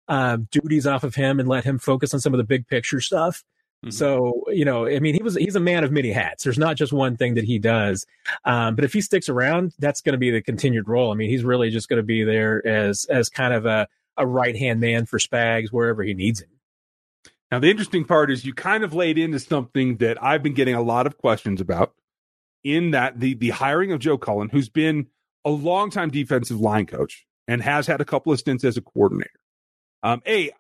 uh, 0.07 0.39
duties 0.53 0.87
off 0.87 1.03
of 1.03 1.17
him 1.17 1.41
and 1.41 1.49
let 1.49 1.65
him 1.65 1.81
focus 1.81 2.15
on 2.15 2.21
some 2.21 2.33
of 2.33 2.39
the 2.39 2.45
big 2.45 2.69
picture 2.69 3.01
stuff. 3.01 3.43
Mm-hmm. 3.85 3.91
So, 3.91 4.45
you 4.49 4.65
know, 4.65 4.87
I 4.87 5.01
mean, 5.01 5.15
he 5.15 5.23
was, 5.23 5.35
he's 5.35 5.57
a 5.57 5.61
man 5.61 5.83
of 5.83 5.91
many 5.91 6.13
hats. 6.13 6.45
There's 6.45 6.59
not 6.59 6.77
just 6.77 6.93
one 6.93 7.17
thing 7.17 7.35
that 7.35 7.45
he 7.45 7.59
does. 7.59 8.07
Um, 8.45 8.77
but 8.77 8.85
if 8.85 8.93
he 8.93 9.01
sticks 9.01 9.29
around, 9.29 9.73
that's 9.79 10.01
going 10.01 10.13
to 10.13 10.19
be 10.19 10.31
the 10.31 10.41
continued 10.41 10.89
role. 10.89 11.11
I 11.11 11.15
mean, 11.15 11.29
he's 11.29 11.43
really 11.43 11.71
just 11.71 11.89
going 11.89 11.97
to 11.99 12.05
be 12.05 12.23
there 12.23 12.65
as, 12.67 13.07
as 13.07 13.29
kind 13.29 13.53
of 13.53 13.67
a, 13.67 13.89
a 14.17 14.27
right 14.27 14.57
hand 14.57 14.81
man 14.81 15.07
for 15.07 15.19
Spags 15.19 15.73
wherever 15.73 16.03
he 16.03 16.15
needs 16.15 16.41
him. 16.41 16.49
Now, 17.51 17.59
the 17.59 17.71
interesting 17.71 18.05
part 18.05 18.31
is 18.31 18.45
you 18.45 18.55
kind 18.55 18.85
of 18.85 18.95
laid 18.95 19.19
into 19.19 19.39
something 19.39 19.97
that 19.97 20.23
I've 20.23 20.43
been 20.43 20.55
getting 20.55 20.75
a 20.75 20.83
lot 20.83 21.07
of 21.07 21.19
questions 21.19 21.61
about 21.61 21.93
in 22.63 22.93
that 22.93 23.19
the, 23.19 23.35
the 23.35 23.51
hiring 23.51 23.93
of 23.93 23.99
Joe 23.99 24.17
Cullen, 24.17 24.49
who's 24.49 24.69
been 24.69 25.09
a 25.45 25.51
longtime 25.51 26.11
defensive 26.11 26.61
line 26.61 26.87
coach 26.87 27.27
and 27.49 27.61
has 27.61 27.87
had 27.89 28.01
a 28.01 28.05
couple 28.05 28.33
of 28.33 28.39
stints 28.39 28.65
as 28.65 28.77
a 28.77 28.81
coordinator. 28.81 29.41
Um, 30.03 30.23
a, 30.27 30.51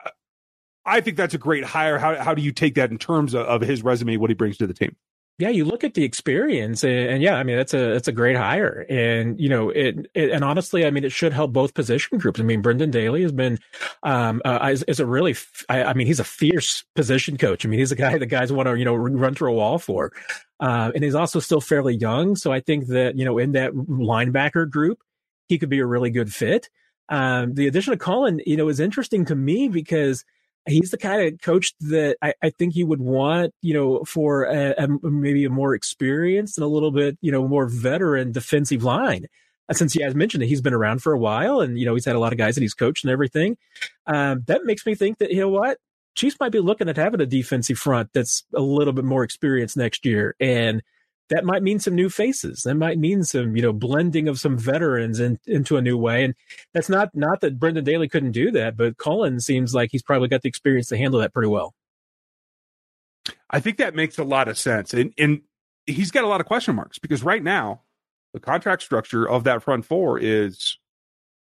I 0.84 1.00
think 1.00 1.16
that's 1.16 1.34
a 1.34 1.38
great 1.38 1.64
hire. 1.64 1.98
How 1.98 2.16
how 2.16 2.34
do 2.34 2.42
you 2.42 2.52
take 2.52 2.74
that 2.74 2.90
in 2.90 2.98
terms 2.98 3.34
of, 3.34 3.46
of 3.46 3.60
his 3.60 3.82
resume, 3.82 4.16
what 4.16 4.30
he 4.30 4.34
brings 4.34 4.56
to 4.58 4.66
the 4.66 4.74
team? 4.74 4.96
Yeah, 5.38 5.48
you 5.48 5.64
look 5.64 5.82
at 5.82 5.94
the 5.94 6.04
experience, 6.04 6.84
and, 6.84 6.92
and, 6.92 7.22
yeah, 7.22 7.36
I 7.36 7.42
mean 7.42 7.56
that's 7.56 7.72
a 7.72 7.94
that's 7.94 8.06
a 8.06 8.12
great 8.12 8.36
hire, 8.36 8.84
and 8.88 9.40
you 9.40 9.48
know 9.48 9.70
it, 9.70 10.10
it, 10.14 10.30
and 10.30 10.44
honestly, 10.44 10.84
I 10.84 10.90
mean 10.90 11.04
it 11.04 11.12
should 11.12 11.32
help 11.32 11.52
both 11.52 11.72
position 11.72 12.18
groups. 12.18 12.38
I 12.38 12.42
mean 12.42 12.60
Brendan 12.60 12.90
Daly 12.90 13.22
has 13.22 13.32
been 13.32 13.58
um 14.02 14.42
uh, 14.44 14.68
is, 14.70 14.82
is, 14.84 15.00
a 15.00 15.06
really 15.06 15.34
I, 15.68 15.84
I, 15.84 15.94
mean 15.94 16.06
he's 16.06 16.20
a 16.20 16.24
fierce 16.24 16.84
position 16.94 17.38
coach. 17.38 17.64
I 17.64 17.68
mean 17.68 17.80
he's 17.80 17.92
a 17.92 17.96
guy 17.96 18.18
that 18.18 18.26
guys 18.26 18.52
want 18.52 18.68
to 18.68 18.76
you 18.76 18.84
know 18.84 18.94
run 18.94 19.34
through 19.34 19.52
a 19.52 19.54
wall 19.54 19.78
for, 19.78 20.12
uh, 20.60 20.92
and 20.94 21.02
he's 21.02 21.14
also 21.14 21.40
still 21.40 21.60
fairly 21.60 21.96
young. 21.96 22.36
So 22.36 22.52
I 22.52 22.60
think 22.60 22.88
that 22.88 23.16
you 23.16 23.24
know 23.24 23.38
in 23.38 23.52
that 23.52 23.72
linebacker 23.72 24.70
group, 24.70 24.98
he 25.48 25.58
could 25.58 25.70
be 25.70 25.80
a 25.80 25.86
really 25.86 26.10
good 26.10 26.32
fit. 26.32 26.68
Um, 27.08 27.54
the 27.54 27.66
addition 27.66 27.92
of 27.92 27.98
Cullen, 27.98 28.40
you 28.46 28.56
know, 28.56 28.68
is 28.68 28.80
interesting 28.80 29.24
to 29.24 29.34
me 29.34 29.68
because 29.68 30.24
he's 30.66 30.90
the 30.90 30.98
kind 30.98 31.22
of 31.22 31.40
coach 31.40 31.74
that 31.80 32.16
I, 32.22 32.34
I, 32.42 32.50
think 32.50 32.76
you 32.76 32.86
would 32.86 33.00
want, 33.00 33.52
you 33.62 33.74
know, 33.74 34.04
for 34.04 34.44
a, 34.44 34.74
a, 34.78 34.88
maybe 35.10 35.44
a 35.44 35.50
more 35.50 35.74
experienced 35.74 36.58
and 36.58 36.64
a 36.64 36.68
little 36.68 36.92
bit, 36.92 37.18
you 37.20 37.32
know, 37.32 37.46
more 37.48 37.66
veteran 37.66 38.32
defensive 38.32 38.84
line. 38.84 39.26
Uh, 39.68 39.74
since 39.74 39.92
he 39.92 40.02
has 40.02 40.14
mentioned 40.14 40.42
that 40.42 40.46
he's 40.46 40.60
been 40.60 40.74
around 40.74 41.02
for 41.02 41.12
a 41.12 41.18
while 41.18 41.60
and, 41.60 41.78
you 41.78 41.86
know, 41.86 41.94
he's 41.94 42.04
had 42.04 42.16
a 42.16 42.20
lot 42.20 42.32
of 42.32 42.38
guys 42.38 42.54
that 42.54 42.62
he's 42.62 42.74
coached 42.74 43.04
and 43.04 43.10
everything. 43.10 43.56
Um, 44.06 44.42
that 44.46 44.64
makes 44.64 44.86
me 44.86 44.94
think 44.94 45.18
that, 45.18 45.30
you 45.30 45.40
know 45.40 45.48
what? 45.48 45.78
Chiefs 46.14 46.36
might 46.40 46.52
be 46.52 46.60
looking 46.60 46.88
at 46.88 46.96
having 46.96 47.20
a 47.20 47.26
defensive 47.26 47.78
front 47.78 48.10
that's 48.12 48.44
a 48.54 48.60
little 48.60 48.92
bit 48.92 49.04
more 49.04 49.24
experienced 49.24 49.76
next 49.76 50.04
year. 50.04 50.36
And 50.40 50.82
that 51.32 51.46
might 51.46 51.62
mean 51.62 51.78
some 51.78 51.94
new 51.94 52.10
faces. 52.10 52.62
That 52.64 52.74
might 52.74 52.98
mean 52.98 53.24
some, 53.24 53.56
you 53.56 53.62
know, 53.62 53.72
blending 53.72 54.28
of 54.28 54.38
some 54.38 54.58
veterans 54.58 55.18
in, 55.18 55.38
into 55.46 55.78
a 55.78 55.82
new 55.82 55.96
way. 55.96 56.24
And 56.24 56.34
that's 56.74 56.90
not 56.90 57.08
not 57.14 57.40
that 57.40 57.58
Brendan 57.58 57.84
Daly 57.84 58.06
couldn't 58.06 58.32
do 58.32 58.50
that, 58.50 58.76
but 58.76 58.98
Cullen 58.98 59.40
seems 59.40 59.74
like 59.74 59.88
he's 59.90 60.02
probably 60.02 60.28
got 60.28 60.42
the 60.42 60.48
experience 60.50 60.88
to 60.88 60.98
handle 60.98 61.20
that 61.20 61.32
pretty 61.32 61.48
well. 61.48 61.72
I 63.48 63.60
think 63.60 63.78
that 63.78 63.94
makes 63.94 64.18
a 64.18 64.24
lot 64.24 64.48
of 64.48 64.58
sense. 64.58 64.92
And 64.92 65.14
and 65.16 65.40
he's 65.86 66.10
got 66.10 66.24
a 66.24 66.28
lot 66.28 66.42
of 66.42 66.46
question 66.46 66.76
marks 66.76 66.98
because 66.98 67.22
right 67.22 67.42
now 67.42 67.80
the 68.34 68.40
contract 68.40 68.82
structure 68.82 69.26
of 69.26 69.44
that 69.44 69.62
front 69.62 69.86
four 69.86 70.18
is 70.18 70.76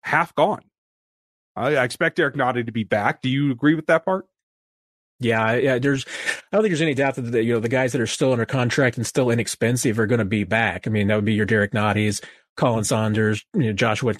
half 0.00 0.34
gone. 0.34 0.62
I, 1.54 1.76
I 1.76 1.84
expect 1.84 2.16
Derrick 2.16 2.34
Nnadi 2.34 2.64
to 2.64 2.72
be 2.72 2.84
back. 2.84 3.20
Do 3.20 3.28
you 3.28 3.50
agree 3.50 3.74
with 3.74 3.86
that 3.86 4.06
part? 4.06 4.26
Yeah, 5.20 5.54
yeah. 5.54 5.78
There's, 5.78 6.04
I 6.52 6.56
don't 6.56 6.62
think 6.62 6.70
there's 6.70 6.82
any 6.82 6.94
doubt 6.94 7.16
that 7.16 7.22
the, 7.22 7.42
you 7.42 7.54
know 7.54 7.60
the 7.60 7.68
guys 7.68 7.92
that 7.92 8.00
are 8.00 8.06
still 8.06 8.32
under 8.32 8.46
contract 8.46 8.96
and 8.96 9.06
still 9.06 9.30
inexpensive 9.30 9.98
are 9.98 10.06
going 10.06 10.20
to 10.20 10.24
be 10.24 10.44
back. 10.44 10.86
I 10.86 10.90
mean, 10.90 11.08
that 11.08 11.16
would 11.16 11.24
be 11.24 11.34
your 11.34 11.46
Derrick 11.46 11.72
Nnadis, 11.72 12.22
Colin 12.56 12.84
Saunders, 12.84 13.44
you 13.54 13.64
know, 13.64 13.72
Joshua 13.72 14.14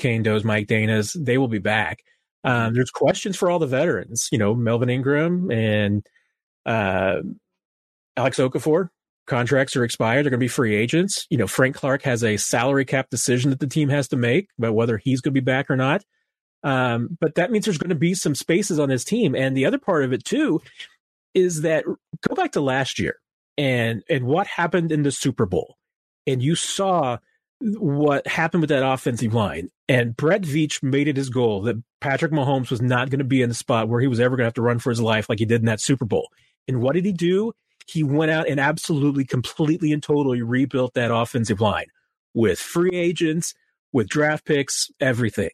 Mike 0.45 0.67
Danna's. 0.67 1.13
They 1.13 1.39
will 1.39 1.49
be 1.49 1.59
back. 1.59 2.01
Um, 2.43 2.75
there's 2.75 2.91
questions 2.91 3.37
for 3.37 3.51
all 3.51 3.59
the 3.59 3.67
veterans. 3.67 4.29
You 4.33 4.39
know, 4.39 4.55
Melvin 4.55 4.91
Ingram 4.91 5.51
and 5.51 6.05
uh, 6.65 7.23
Alex 8.17 8.39
Okafor. 8.39 8.89
Contracts 9.27 9.75
are 9.75 9.83
expired. 9.83 10.25
They're 10.25 10.31
going 10.31 10.39
to 10.39 10.45
be 10.45 10.49
free 10.49 10.77
agents. 10.77 11.27
You 11.31 11.39
know, 11.39 11.49
Frank 11.49 11.75
Clark 11.75 12.03
has 12.03 12.23
a 12.23 12.37
salary 12.37 12.85
cap 12.85 13.11
decision 13.11 13.51
that 13.51 13.59
the 13.59 13.67
team 13.67 13.89
has 13.89 14.07
to 14.09 14.17
make 14.17 14.49
about 14.59 14.75
whether 14.75 14.99
he's 14.99 15.21
going 15.21 15.35
to 15.35 15.41
be 15.41 15.45
back 15.45 15.69
or 15.69 15.77
not. 15.77 16.05
Um, 16.63 17.17
but 17.21 17.35
that 17.35 17.51
means 17.51 17.65
there's 17.65 17.79
going 17.79 17.91
to 17.91 17.97
be 17.97 18.15
some 18.15 18.37
spaces 18.37 18.79
on 18.79 18.89
his 18.89 19.05
team. 19.05 19.35
And 19.35 19.57
the 19.57 19.67
other 19.67 19.79
part 19.79 20.05
of 20.05 20.13
it 20.13 20.25
too 20.25 20.61
is 21.37 21.63
that 21.63 21.85
go 22.27 22.35
back 22.35 22.53
to 22.53 22.61
last 22.61 22.99
year 22.99 23.17
and 23.59 24.03
and 24.09 24.25
what 24.25 24.47
happened 24.47 24.91
in 24.91 25.03
the 25.03 25.13
Super 25.13 25.47
Bowl, 25.47 25.77
and 26.27 26.43
you 26.43 26.57
saw 26.57 27.19
what 27.61 28.27
happened 28.27 28.63
with 28.63 28.71
that 28.71 28.87
offensive 28.87 29.33
line. 29.33 29.69
And 29.89 30.17
Brett 30.17 30.43
Veach 30.43 30.83
made 30.83 31.09
it 31.09 31.17
his 31.17 31.31
goal 31.31 31.63
that 31.63 31.77
Patrick 32.01 32.33
Mahomes 32.33 32.71
was 32.71 32.83
not 32.83 33.09
going 33.09 33.21
to 33.21 33.25
be 33.25 33.41
in 33.41 33.49
the 33.49 33.55
spot 33.55 33.89
where 33.89 34.01
he 34.01 34.09
was 34.09 34.21
ever 34.21 34.37
going 34.37 34.45
to 34.45 34.49
have 34.49 34.55
to 34.55 34.63
run 34.63 34.79
for 34.79 34.91
his 34.91 35.01
life 35.01 35.29
like 35.29 35.39
he 35.39 35.47
did 35.47 35.61
in 35.61 35.67
that 35.67 35.81
Super 35.81 36.05
Bowl. 36.05 36.29
And 36.69 36.83
what 36.83 36.95
did 36.95 37.05
he 37.05 37.13
do? 37.13 37.53
He 37.87 38.03
went 38.03 38.31
out 38.31 38.49
and 38.49 38.59
absolutely, 38.59 39.25
completely, 39.25 39.93
and 39.93 40.03
totally 40.03 40.43
rebuilt 40.43 40.95
that 40.95 41.15
offensive 41.15 41.61
line 41.61 41.87
with 42.35 42.59
free 42.59 42.91
agents, 42.93 43.55
with 43.93 44.09
draft 44.09 44.45
picks, 44.45 44.91
everything. 45.01 45.51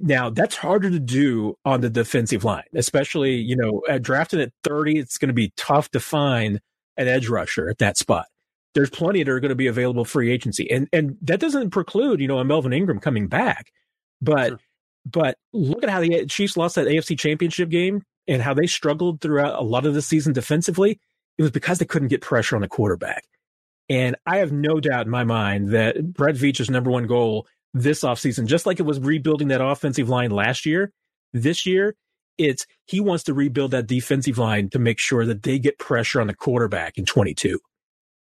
Now 0.00 0.30
that's 0.30 0.56
harder 0.56 0.90
to 0.90 1.00
do 1.00 1.56
on 1.64 1.80
the 1.80 1.90
defensive 1.90 2.44
line, 2.44 2.64
especially, 2.74 3.36
you 3.36 3.56
know, 3.56 3.82
at 3.88 4.02
drafted 4.02 4.40
at 4.40 4.52
30, 4.64 4.98
it's 4.98 5.18
going 5.18 5.28
to 5.28 5.34
be 5.34 5.52
tough 5.56 5.90
to 5.90 6.00
find 6.00 6.60
an 6.96 7.08
edge 7.08 7.28
rusher 7.28 7.68
at 7.68 7.78
that 7.78 7.96
spot. 7.96 8.26
There's 8.74 8.90
plenty 8.90 9.22
that 9.22 9.30
are 9.30 9.40
going 9.40 9.48
to 9.48 9.56
be 9.56 9.66
available 9.66 10.04
free 10.04 10.30
agency. 10.30 10.70
And, 10.70 10.88
and 10.92 11.16
that 11.22 11.40
doesn't 11.40 11.70
preclude, 11.70 12.20
you 12.20 12.28
know, 12.28 12.38
a 12.38 12.44
Melvin 12.44 12.72
Ingram 12.72 13.00
coming 13.00 13.26
back. 13.26 13.72
But, 14.20 14.48
sure. 14.48 14.60
but 15.06 15.38
look 15.52 15.82
at 15.82 15.90
how 15.90 16.00
the 16.00 16.26
Chiefs 16.26 16.56
lost 16.56 16.74
that 16.76 16.86
AFC 16.86 17.18
championship 17.18 17.70
game 17.70 18.02
and 18.28 18.42
how 18.42 18.54
they 18.54 18.66
struggled 18.66 19.20
throughout 19.20 19.58
a 19.58 19.62
lot 19.62 19.86
of 19.86 19.94
the 19.94 20.02
season 20.02 20.32
defensively. 20.32 21.00
It 21.38 21.42
was 21.42 21.50
because 21.50 21.78
they 21.78 21.86
couldn't 21.86 22.08
get 22.08 22.20
pressure 22.20 22.56
on 22.56 22.62
the 22.62 22.68
quarterback. 22.68 23.24
And 23.88 24.16
I 24.26 24.38
have 24.38 24.52
no 24.52 24.80
doubt 24.80 25.06
in 25.06 25.10
my 25.10 25.24
mind 25.24 25.70
that 25.70 26.12
Brett 26.12 26.34
Veach's 26.34 26.68
number 26.68 26.90
one 26.90 27.06
goal 27.06 27.46
this 27.74 28.02
offseason, 28.02 28.46
just 28.46 28.66
like 28.66 28.80
it 28.80 28.84
was 28.84 29.00
rebuilding 29.00 29.48
that 29.48 29.60
offensive 29.60 30.08
line 30.08 30.30
last 30.30 30.66
year. 30.66 30.92
This 31.32 31.66
year, 31.66 31.94
it's 32.38 32.66
he 32.86 33.00
wants 33.00 33.24
to 33.24 33.34
rebuild 33.34 33.72
that 33.72 33.86
defensive 33.86 34.38
line 34.38 34.70
to 34.70 34.78
make 34.78 34.98
sure 34.98 35.26
that 35.26 35.42
they 35.42 35.58
get 35.58 35.78
pressure 35.78 36.20
on 36.20 36.28
the 36.28 36.34
quarterback 36.34 36.96
in 36.96 37.04
22. 37.04 37.58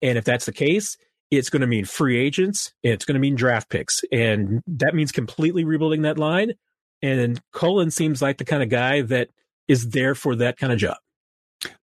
And 0.03 0.19
if 0.19 0.25
that's 0.25 0.47
the 0.47 0.53
case, 0.53 0.97
it's 1.31 1.49
going 1.49 1.61
to 1.61 1.67
mean 1.67 1.85
free 1.85 2.19
agents, 2.19 2.73
and 2.83 2.93
it's 2.93 3.05
going 3.05 3.15
to 3.15 3.21
mean 3.21 3.37
draft 3.37 3.69
picks, 3.71 4.03
and 4.11 4.63
that 4.67 4.95
means 4.95 5.13
completely 5.13 5.65
rebuilding 5.65 6.03
that 6.03 6.19
line. 6.19 6.55
And 7.03 7.41
Cullen 7.53 7.91
seems 7.91 8.21
like 8.21 8.39
the 8.39 8.45
kind 8.45 8.63
of 8.63 8.69
guy 8.69 9.03
that 9.03 9.29
is 9.69 9.91
there 9.91 10.15
for 10.15 10.37
that 10.37 10.59
kind 10.59 10.73
of 10.73 10.79
job. 10.79 10.97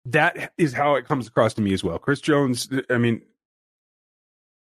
That 0.05 0.51
is 0.57 0.74
how 0.74 0.95
it 0.95 1.05
comes 1.05 1.27
across 1.27 1.53
to 1.55 1.62
me 1.62 1.74
as 1.74 1.83
well. 1.83 2.00
Chris 2.00 2.21
Jones, 2.21 2.67
I 2.89 2.97
mean, 2.97 3.21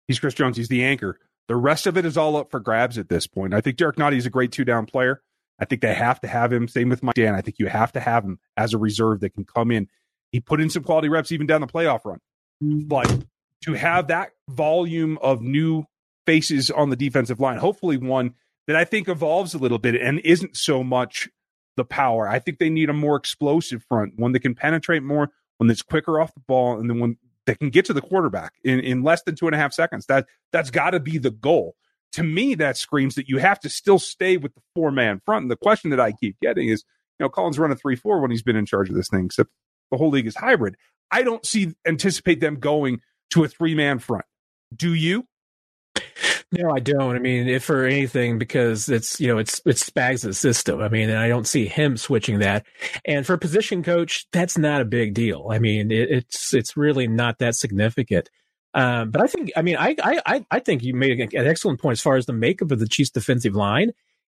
he's 0.09 0.19
Chris 0.19 0.35
Jones, 0.35 0.57
he's 0.57 0.69
the 0.69 0.85
anchor 0.85 1.19
The 1.53 1.57
rest 1.57 1.87
of 1.87 1.99
it 1.99 2.07
is 2.07 2.17
all 2.17 2.37
up 2.37 2.51
for 2.51 2.61
grabs 2.61 2.97
at 2.97 3.11
this 3.11 3.27
point. 3.27 3.53
I 3.53 3.61
think 3.61 3.77
Derrick 3.77 3.97
Nnadi 3.97 4.17
is 4.17 4.25
a 4.25 4.31
great 4.31 4.53
two 4.53 4.65
down 4.65 4.87
player. 4.87 5.21
I 5.59 5.67
think 5.67 5.83
they 5.83 5.93
have 5.93 6.19
to 6.23 6.27
have 6.27 6.51
him. 6.51 6.67
Same 6.67 6.89
with 6.89 7.03
Mike 7.03 7.15
Dan. 7.15 7.35
I 7.35 7.43
think 7.43 7.59
you 7.59 7.67
have 7.67 7.93
to 7.93 8.01
have 8.01 8.25
him 8.25 8.39
as 8.57 8.73
a 8.73 8.79
reserve 8.79 9.21
that 9.21 9.35
can 9.35 9.45
come 9.45 9.71
in. 9.71 9.87
He 10.31 10.41
put 10.41 10.63
in 10.63 10.71
some 10.71 10.83
quality 10.83 11.11
reps 11.11 11.31
even 11.31 11.47
down 11.47 11.61
the 11.61 11.67
playoff 11.67 12.07
run. 12.07 12.21
Mm-hmm. 12.65 12.89
But 12.89 13.27
to 13.65 13.75
have 13.75 14.07
that 14.07 14.31
volume 14.49 15.19
of 15.21 15.43
new 15.43 15.85
faces 16.25 16.71
on 16.71 16.89
the 16.89 16.97
defensive 16.97 17.39
line, 17.39 17.59
hopefully 17.59 17.99
one 17.99 18.33
that 18.67 18.75
I 18.75 18.87
think 18.87 19.07
evolves 19.07 19.53
a 19.53 19.59
little 19.59 19.79
bit 19.79 19.95
and 19.95 20.21
isn't 20.21 20.57
so 20.57 20.83
much 20.83 21.29
the 21.77 21.85
power. 21.85 22.27
I 22.27 22.39
think 22.39 22.61
they 22.61 22.71
need 22.71 22.89
a 22.89 22.95
more 22.95 23.17
explosive 23.17 23.85
front, 23.91 24.15
one 24.19 24.33
that 24.33 24.41
can 24.41 24.55
penetrate 24.55 25.03
more, 25.03 25.29
one 25.59 25.69
that's 25.69 25.83
quicker 25.83 26.19
off 26.19 26.33
the 26.33 26.41
ball, 26.41 26.81
and 26.81 26.89
then 26.89 26.99
one 26.99 27.19
that 27.47 27.59
can 27.59 27.71
get 27.71 27.85
to 27.87 27.93
the 27.93 28.01
quarterback 28.01 28.55
in, 28.65 28.81
in 28.81 29.03
less 29.03 29.23
than 29.23 29.35
two 29.35 29.47
and 29.47 29.55
a 29.55 29.59
half 29.59 29.73
seconds. 29.73 30.07
That 30.07 30.27
that's 30.53 30.71
mm-hmm. 30.71 30.77
got 30.77 30.91
to 30.91 31.01
be 31.01 31.19
the 31.19 31.31
goal. 31.31 31.77
To 32.13 32.23
me, 32.23 32.55
that 32.57 32.77
screams 32.77 33.15
that 33.15 33.29
you 33.29 33.39
have 33.39 33.59
to 33.61 33.71
still 33.71 33.99
stay 33.99 34.37
with 34.37 34.55
the 34.55 34.61
four 34.75 34.91
man 34.91 35.21
front. 35.25 35.43
And 35.43 35.51
the 35.51 35.57
question 35.57 35.91
that 35.91 36.01
I 36.01 36.13
keep 36.13 36.37
getting 36.41 36.69
is, 36.69 36.85
you 37.19 37.25
know, 37.25 37.31
Cullen's 37.31 37.59
run 37.59 37.73
a 37.73 37.77
three 37.77 37.97
four 37.97 38.21
when 38.21 38.31
he's 38.31 38.43
been 38.43 38.57
in 38.57 38.67
charge 38.67 38.89
of 38.91 38.95
this 38.95 39.09
thing, 39.09 39.27
except 39.27 39.51
the 39.91 39.97
whole 39.97 40.11
league 40.11 40.27
is 40.27 40.37
hybrid. 40.37 40.77
I 41.11 41.23
don't 41.23 41.45
see 41.45 41.75
anticipate 41.87 42.41
them 42.41 42.57
going 42.57 43.01
to 43.31 43.45
a 43.45 43.49
three 43.49 43.75
man 43.75 43.99
front. 43.99 44.25
Do 44.75 44.95
you? 44.95 45.27
No, 46.53 46.71
I 46.71 46.81
don't. 46.81 47.17
I 47.17 47.19
mean, 47.19 47.49
if 47.49 47.65
for 47.65 47.87
anything, 47.87 48.39
because 48.39 48.91
it's 48.91 49.19
you 49.19 49.27
know 49.29 49.39
it's 49.39 49.63
it's 49.65 49.89
Spags' 49.89 50.35
system. 50.35 50.83
I 50.83 50.91
mean, 50.91 51.09
and 51.09 51.19
I 51.19 51.27
don't 51.27 51.47
see 51.47 51.67
him 51.67 51.97
switching 51.97 52.41
that. 52.41 52.67
And 53.07 53.27
for 53.27 53.39
position 53.39 53.83
coach, 53.83 54.27
that's 54.33 54.59
not 54.59 54.83
a 54.83 54.85
big 54.85 55.15
deal. 55.15 55.49
I 55.51 55.59
mean, 55.59 55.91
it, 55.91 56.11
it's 56.11 56.53
it's 56.53 56.77
really 56.77 57.09
not 57.09 57.39
that 57.39 57.55
significant. 57.57 58.29
Um, 58.75 59.11
but 59.11 59.23
I 59.23 59.27
think, 59.27 59.51
I 59.57 59.63
mean, 59.63 59.77
I 59.79 59.97
I 60.05 60.45
I 60.51 60.59
think 60.59 60.83
you 60.83 60.95
made 60.95 61.21
an 61.21 61.47
excellent 61.47 61.81
point 61.81 61.93
as 61.93 62.03
far 62.03 62.17
as 62.17 62.27
the 62.27 62.35
makeup 62.35 62.71
of 62.71 62.79
the 62.79 62.89
Chiefs' 62.89 63.11
defensive 63.11 63.55
line 63.55 63.93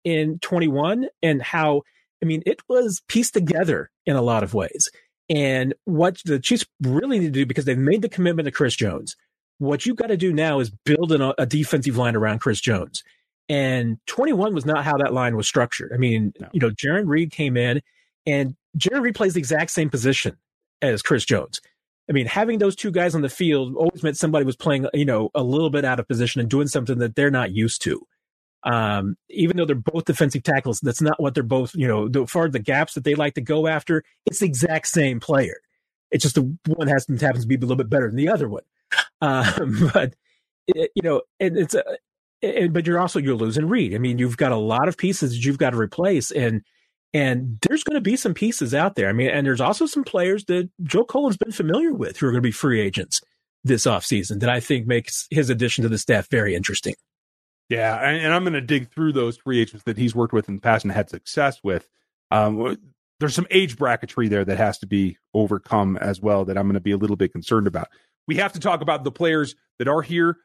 in 0.05 0.39
21 0.39 1.07
and 1.21 1.41
how 1.41 1.81
I 2.23 2.25
mean 2.25 2.43
it 2.45 2.61
was 2.69 3.01
pieced 3.09 3.33
together 3.33 3.91
in 4.05 4.15
a 4.15 4.21
lot 4.21 4.43
of 4.43 4.53
ways. 4.53 4.89
And 5.29 5.73
what 5.83 6.21
the 6.23 6.39
Chiefs 6.39 6.65
really 6.81 7.19
need 7.19 7.25
to 7.25 7.31
do 7.31 7.45
because 7.45 7.65
they've 7.65 7.77
made 7.77 8.03
the 8.03 8.09
commitment 8.09 8.45
to 8.45 8.51
Chris 8.51 8.75
Jones 8.75 9.17
what 9.59 9.85
you've 9.85 9.95
got 9.95 10.07
to 10.07 10.17
do 10.17 10.33
now 10.33 10.59
is 10.59 10.69
build 10.69 11.11
an, 11.11 11.33
a 11.37 11.45
defensive 11.45 11.97
line 11.97 12.15
around 12.15 12.39
Chris 12.39 12.59
Jones. 12.59 13.03
And 13.47 13.99
21 14.07 14.53
was 14.53 14.65
not 14.65 14.83
how 14.83 14.97
that 14.97 15.13
line 15.13 15.35
was 15.35 15.47
structured. 15.47 15.91
I 15.93 15.97
mean, 15.97 16.33
no. 16.39 16.49
you 16.51 16.59
know, 16.59 16.71
Jarran 16.71 17.07
Reed 17.07 17.31
came 17.31 17.57
in 17.57 17.81
and 18.25 18.55
Jarran 18.77 19.01
Reed 19.01 19.15
plays 19.15 19.33
the 19.33 19.39
exact 19.39 19.71
same 19.71 19.89
position 19.89 20.37
as 20.81 21.01
Chris 21.01 21.25
Jones. 21.25 21.61
I 22.09 22.13
mean, 22.13 22.27
having 22.27 22.59
those 22.59 22.75
two 22.75 22.91
guys 22.91 23.15
on 23.15 23.21
the 23.21 23.29
field 23.29 23.75
always 23.75 24.03
meant 24.03 24.17
somebody 24.17 24.45
was 24.45 24.55
playing, 24.55 24.87
you 24.93 25.05
know, 25.05 25.29
a 25.33 25.43
little 25.43 25.69
bit 25.69 25.85
out 25.85 25.99
of 25.99 26.07
position 26.07 26.41
and 26.41 26.49
doing 26.49 26.67
something 26.67 26.99
that 26.99 27.15
they're 27.15 27.31
not 27.31 27.51
used 27.51 27.81
to. 27.83 28.05
Um, 28.63 29.15
even 29.29 29.57
though 29.57 29.65
they're 29.65 29.75
both 29.75 30.05
defensive 30.05 30.43
tackles, 30.43 30.79
that's 30.79 31.01
not 31.01 31.21
what 31.21 31.35
they're 31.35 31.43
both, 31.43 31.75
you 31.75 31.87
know, 31.87 32.07
the, 32.07 32.25
far 32.25 32.49
the 32.49 32.59
gaps 32.59 32.93
that 32.93 33.03
they 33.03 33.15
like 33.15 33.35
to 33.35 33.41
go 33.41 33.67
after, 33.67 34.03
it's 34.25 34.39
the 34.39 34.47
exact 34.47 34.87
same 34.87 35.19
player. 35.19 35.57
It's 36.11 36.23
just 36.23 36.35
the 36.35 36.57
one 36.67 36.87
has 36.87 37.05
happens 37.21 37.43
to 37.43 37.47
be 37.47 37.55
a 37.55 37.59
little 37.59 37.75
bit 37.75 37.89
better 37.89 38.07
than 38.07 38.15
the 38.15 38.29
other 38.29 38.49
one. 38.49 38.63
Um, 39.21 39.89
but 39.93 40.15
it, 40.67 40.91
you 40.95 41.01
know, 41.01 41.21
and 41.39 41.57
it's 41.57 41.75
a, 41.75 41.83
and, 42.41 42.73
but 42.73 42.85
you're 42.85 42.99
also 42.99 43.19
you're 43.19 43.35
losing 43.35 43.67
Reed. 43.67 43.93
I 43.93 43.97
mean, 43.97 44.17
you've 44.17 44.37
got 44.37 44.51
a 44.51 44.57
lot 44.57 44.87
of 44.87 44.97
pieces 44.97 45.31
that 45.31 45.45
you've 45.45 45.57
got 45.57 45.71
to 45.71 45.77
replace, 45.77 46.31
and 46.31 46.61
and 47.13 47.57
there's 47.61 47.83
going 47.83 47.95
to 47.95 48.01
be 48.01 48.15
some 48.15 48.33
pieces 48.33 48.73
out 48.73 48.95
there. 48.95 49.09
I 49.09 49.13
mean, 49.13 49.29
and 49.29 49.45
there's 49.45 49.61
also 49.61 49.85
some 49.85 50.03
players 50.03 50.45
that 50.45 50.69
Joe 50.83 51.05
Cullen's 51.05 51.37
been 51.37 51.51
familiar 51.51 51.93
with 51.93 52.17
who 52.17 52.27
are 52.27 52.31
going 52.31 52.41
to 52.41 52.47
be 52.47 52.51
free 52.51 52.81
agents 52.81 53.21
this 53.63 53.85
offseason 53.85 54.41
that 54.41 54.49
I 54.49 54.59
think 54.59 54.85
makes 54.85 55.27
his 55.31 55.49
addition 55.49 55.83
to 55.83 55.89
the 55.89 55.97
staff 55.97 56.29
very 56.29 56.55
interesting. 56.55 56.95
Yeah, 57.69 57.97
and, 57.97 58.17
and 58.17 58.33
I'm 58.33 58.43
going 58.43 58.53
to 58.53 58.61
dig 58.61 58.91
through 58.91 59.13
those 59.13 59.37
free 59.37 59.59
agents 59.59 59.85
that 59.85 59.97
he's 59.97 60.13
worked 60.13 60.33
with 60.33 60.47
in 60.47 60.55
the 60.55 60.61
past 60.61 60.85
and 60.85 60.91
had 60.91 61.09
success 61.09 61.59
with. 61.63 61.87
Um, 62.29 62.77
there's 63.19 63.33
some 63.33 63.47
age 63.49 63.77
bracketry 63.77 64.29
there 64.29 64.45
that 64.45 64.57
has 64.57 64.77
to 64.79 64.87
be 64.87 65.17
overcome 65.33 65.97
as 65.97 66.21
well 66.21 66.45
that 66.45 66.57
I'm 66.57 66.65
going 66.65 66.75
to 66.75 66.79
be 66.79 66.91
a 66.91 66.97
little 66.97 67.15
bit 67.15 67.31
concerned 67.31 67.65
about 67.65 67.87
we 68.27 68.35
have 68.35 68.53
to 68.53 68.59
talk 68.59 68.81
about 68.81 69.03
the 69.03 69.11
players 69.11 69.55
that 69.79 69.87
are 69.87 70.01
here 70.01 70.37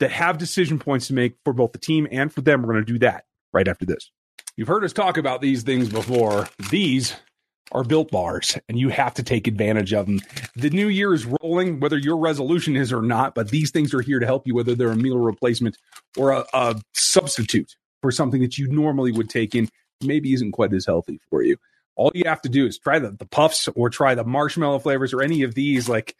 that 0.00 0.10
have 0.10 0.38
decision 0.38 0.78
points 0.78 1.06
to 1.08 1.14
make 1.14 1.34
for 1.44 1.52
both 1.52 1.72
the 1.72 1.78
team 1.78 2.06
and 2.10 2.32
for 2.32 2.40
them. 2.40 2.62
We're 2.62 2.74
going 2.74 2.84
to 2.84 2.92
do 2.92 2.98
that 3.00 3.24
right 3.52 3.66
after 3.66 3.86
this. 3.86 4.10
You've 4.56 4.68
heard 4.68 4.84
us 4.84 4.92
talk 4.92 5.16
about 5.16 5.40
these 5.40 5.62
things 5.62 5.88
before. 5.88 6.48
These 6.70 7.14
are 7.72 7.84
built 7.84 8.10
bars, 8.10 8.56
and 8.68 8.78
you 8.78 8.88
have 8.90 9.14
to 9.14 9.22
take 9.22 9.46
advantage 9.46 9.92
of 9.92 10.06
them. 10.06 10.20
The 10.54 10.70
new 10.70 10.88
year 10.88 11.12
is 11.12 11.26
rolling, 11.26 11.80
whether 11.80 11.98
your 11.98 12.16
resolution 12.16 12.76
is 12.76 12.92
or 12.92 13.02
not, 13.02 13.34
but 13.34 13.50
these 13.50 13.70
things 13.70 13.92
are 13.92 14.00
here 14.00 14.18
to 14.18 14.26
help 14.26 14.46
you, 14.46 14.54
whether 14.54 14.74
they're 14.74 14.92
a 14.92 14.96
meal 14.96 15.18
replacement 15.18 15.76
or 16.16 16.30
a, 16.30 16.44
a 16.52 16.80
substitute 16.94 17.76
for 18.02 18.12
something 18.12 18.40
that 18.42 18.56
you 18.56 18.68
normally 18.68 19.10
would 19.10 19.28
take 19.28 19.54
in, 19.54 19.68
maybe 20.02 20.32
isn't 20.32 20.52
quite 20.52 20.72
as 20.72 20.86
healthy 20.86 21.20
for 21.28 21.42
you. 21.42 21.56
All 21.96 22.12
you 22.14 22.24
have 22.26 22.42
to 22.42 22.48
do 22.48 22.66
is 22.66 22.78
try 22.78 22.98
the, 22.98 23.10
the 23.10 23.26
puffs 23.26 23.68
or 23.74 23.90
try 23.90 24.14
the 24.14 24.24
marshmallow 24.24 24.78
flavors 24.78 25.12
or 25.12 25.22
any 25.22 25.42
of 25.42 25.54
these, 25.54 25.88
like 25.88 26.14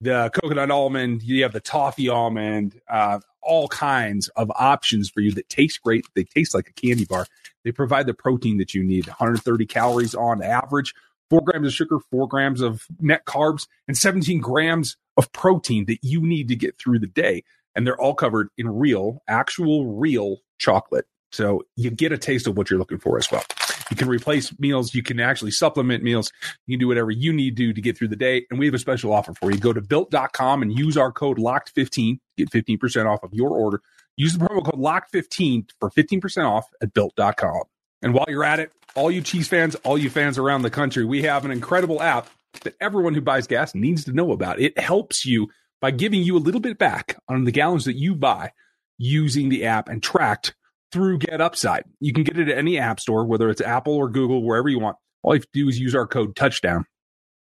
the 0.00 0.30
coconut 0.32 0.70
almond, 0.70 1.22
you 1.22 1.42
have 1.42 1.52
the 1.52 1.60
toffee 1.60 2.08
almond, 2.08 2.80
uh, 2.88 3.20
all 3.42 3.68
kinds 3.68 4.28
of 4.28 4.50
options 4.54 5.08
for 5.08 5.20
you 5.20 5.32
that 5.32 5.48
taste 5.48 5.82
great. 5.82 6.04
They 6.14 6.24
taste 6.24 6.54
like 6.54 6.68
a 6.68 6.72
candy 6.72 7.04
bar. 7.04 7.26
They 7.64 7.72
provide 7.72 8.06
the 8.06 8.14
protein 8.14 8.58
that 8.58 8.74
you 8.74 8.84
need 8.84 9.06
130 9.06 9.66
calories 9.66 10.14
on 10.14 10.42
average, 10.42 10.94
four 11.30 11.40
grams 11.42 11.66
of 11.66 11.72
sugar, 11.72 11.98
four 12.10 12.28
grams 12.28 12.60
of 12.60 12.86
net 13.00 13.24
carbs, 13.24 13.66
and 13.86 13.96
17 13.96 14.40
grams 14.40 14.96
of 15.16 15.32
protein 15.32 15.86
that 15.86 15.98
you 16.02 16.20
need 16.20 16.48
to 16.48 16.56
get 16.56 16.78
through 16.78 16.98
the 16.98 17.06
day. 17.06 17.42
And 17.74 17.86
they're 17.86 18.00
all 18.00 18.14
covered 18.14 18.48
in 18.56 18.68
real, 18.68 19.22
actual, 19.28 19.96
real 19.96 20.38
chocolate. 20.58 21.06
So 21.30 21.62
you 21.76 21.90
get 21.90 22.12
a 22.12 22.18
taste 22.18 22.46
of 22.46 22.56
what 22.56 22.70
you're 22.70 22.78
looking 22.78 22.98
for 22.98 23.18
as 23.18 23.30
well. 23.30 23.44
You 23.90 23.96
can 23.96 24.08
replace 24.08 24.56
meals. 24.58 24.94
You 24.94 25.02
can 25.02 25.20
actually 25.20 25.50
supplement 25.50 26.02
meals. 26.02 26.30
You 26.66 26.76
can 26.76 26.80
do 26.80 26.88
whatever 26.88 27.10
you 27.10 27.32
need 27.32 27.56
to 27.56 27.72
to 27.72 27.80
get 27.80 27.96
through 27.96 28.08
the 28.08 28.16
day. 28.16 28.46
And 28.50 28.58
we 28.58 28.66
have 28.66 28.74
a 28.74 28.78
special 28.78 29.12
offer 29.12 29.34
for 29.34 29.50
you. 29.50 29.58
Go 29.58 29.72
to 29.72 29.80
built.com 29.80 30.62
and 30.62 30.76
use 30.76 30.96
our 30.96 31.12
code 31.12 31.38
LOCKED15 31.38 32.18
get 32.38 32.50
15% 32.50 33.06
off 33.06 33.22
of 33.22 33.34
your 33.34 33.50
order. 33.50 33.82
Use 34.16 34.36
the 34.36 34.44
promo 34.44 34.64
code 34.64 34.80
LOCKED15 34.80 35.70
for 35.78 35.90
15% 35.90 36.48
off 36.48 36.66
at 36.80 36.94
built.com. 36.94 37.62
And 38.00 38.14
while 38.14 38.26
you're 38.28 38.44
at 38.44 38.60
it, 38.60 38.72
all 38.94 39.10
you 39.10 39.20
cheese 39.20 39.48
fans, 39.48 39.74
all 39.76 39.98
you 39.98 40.08
fans 40.08 40.38
around 40.38 40.62
the 40.62 40.70
country, 40.70 41.04
we 41.04 41.22
have 41.22 41.44
an 41.44 41.50
incredible 41.50 42.00
app 42.00 42.28
that 42.62 42.74
everyone 42.80 43.14
who 43.14 43.20
buys 43.20 43.46
gas 43.46 43.74
needs 43.74 44.04
to 44.04 44.12
know 44.12 44.32
about. 44.32 44.60
It 44.60 44.78
helps 44.78 45.26
you 45.26 45.48
by 45.80 45.90
giving 45.90 46.22
you 46.22 46.36
a 46.36 46.38
little 46.38 46.60
bit 46.60 46.78
back 46.78 47.16
on 47.28 47.44
the 47.44 47.52
gallons 47.52 47.84
that 47.84 47.96
you 47.96 48.14
buy 48.14 48.52
using 48.96 49.48
the 49.48 49.66
app 49.66 49.88
and 49.88 50.02
tracked 50.02 50.54
through 50.92 51.18
Get 51.18 51.40
Upside. 51.40 51.84
You 52.00 52.12
can 52.12 52.24
get 52.24 52.38
it 52.38 52.48
at 52.48 52.58
any 52.58 52.78
app 52.78 53.00
store, 53.00 53.24
whether 53.24 53.50
it's 53.50 53.60
Apple 53.60 53.94
or 53.94 54.08
Google, 54.08 54.42
wherever 54.42 54.68
you 54.68 54.78
want. 54.78 54.96
All 55.22 55.34
you 55.34 55.40
have 55.40 55.50
to 55.50 55.50
do 55.52 55.68
is 55.68 55.78
use 55.78 55.94
our 55.94 56.06
code 56.06 56.36
touchdown 56.36 56.84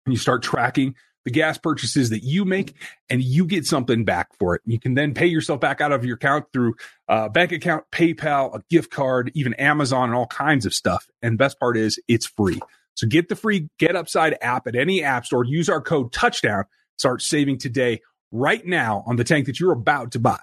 and 0.05 0.13
you 0.13 0.17
start 0.17 0.43
tracking 0.43 0.95
the 1.25 1.31
gas 1.31 1.57
purchases 1.57 2.09
that 2.09 2.23
you 2.23 2.45
make 2.45 2.75
and 3.09 3.21
you 3.21 3.45
get 3.45 3.65
something 3.65 4.05
back 4.05 4.29
for 4.39 4.55
it. 4.55 4.61
You 4.65 4.79
can 4.79 4.95
then 4.95 5.13
pay 5.13 5.27
yourself 5.27 5.59
back 5.59 5.79
out 5.79 5.91
of 5.91 6.03
your 6.03 6.15
account 6.15 6.45
through 6.51 6.75
a 7.07 7.29
bank 7.29 7.51
account, 7.51 7.85
PayPal, 7.91 8.55
a 8.55 8.63
gift 8.69 8.91
card, 8.91 9.31
even 9.35 9.53
Amazon 9.55 10.09
and 10.09 10.15
all 10.15 10.27
kinds 10.27 10.65
of 10.65 10.73
stuff. 10.73 11.07
And 11.21 11.37
best 11.37 11.59
part 11.59 11.77
is 11.77 11.99
it's 12.07 12.25
free. 12.25 12.59
So 12.95 13.07
get 13.07 13.29
the 13.29 13.35
free 13.35 13.69
Get 13.77 13.95
Upside 13.95 14.37
app 14.41 14.67
at 14.67 14.75
any 14.75 15.03
app 15.03 15.25
store. 15.25 15.45
Use 15.45 15.69
our 15.69 15.81
code 15.81 16.11
touchdown. 16.11 16.65
Start 16.97 17.21
saving 17.21 17.59
today 17.59 18.01
right 18.31 18.65
now 18.65 19.03
on 19.07 19.15
the 19.15 19.23
tank 19.23 19.45
that 19.45 19.59
you're 19.59 19.71
about 19.71 20.11
to 20.11 20.19
buy. 20.19 20.39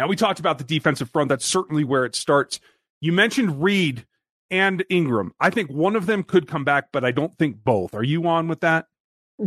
Now, 0.00 0.08
we 0.08 0.16
talked 0.16 0.40
about 0.40 0.56
the 0.56 0.64
defensive 0.64 1.10
front. 1.10 1.28
That's 1.28 1.44
certainly 1.44 1.84
where 1.84 2.06
it 2.06 2.14
starts. 2.14 2.58
You 3.02 3.12
mentioned 3.12 3.62
Reed 3.62 4.06
and 4.50 4.82
Ingram. 4.88 5.34
I 5.38 5.50
think 5.50 5.70
one 5.70 5.94
of 5.94 6.06
them 6.06 6.22
could 6.22 6.48
come 6.48 6.64
back, 6.64 6.86
but 6.90 7.04
I 7.04 7.10
don't 7.10 7.36
think 7.36 7.62
both. 7.62 7.94
Are 7.94 8.02
you 8.02 8.26
on 8.26 8.48
with 8.48 8.60
that? 8.60 8.86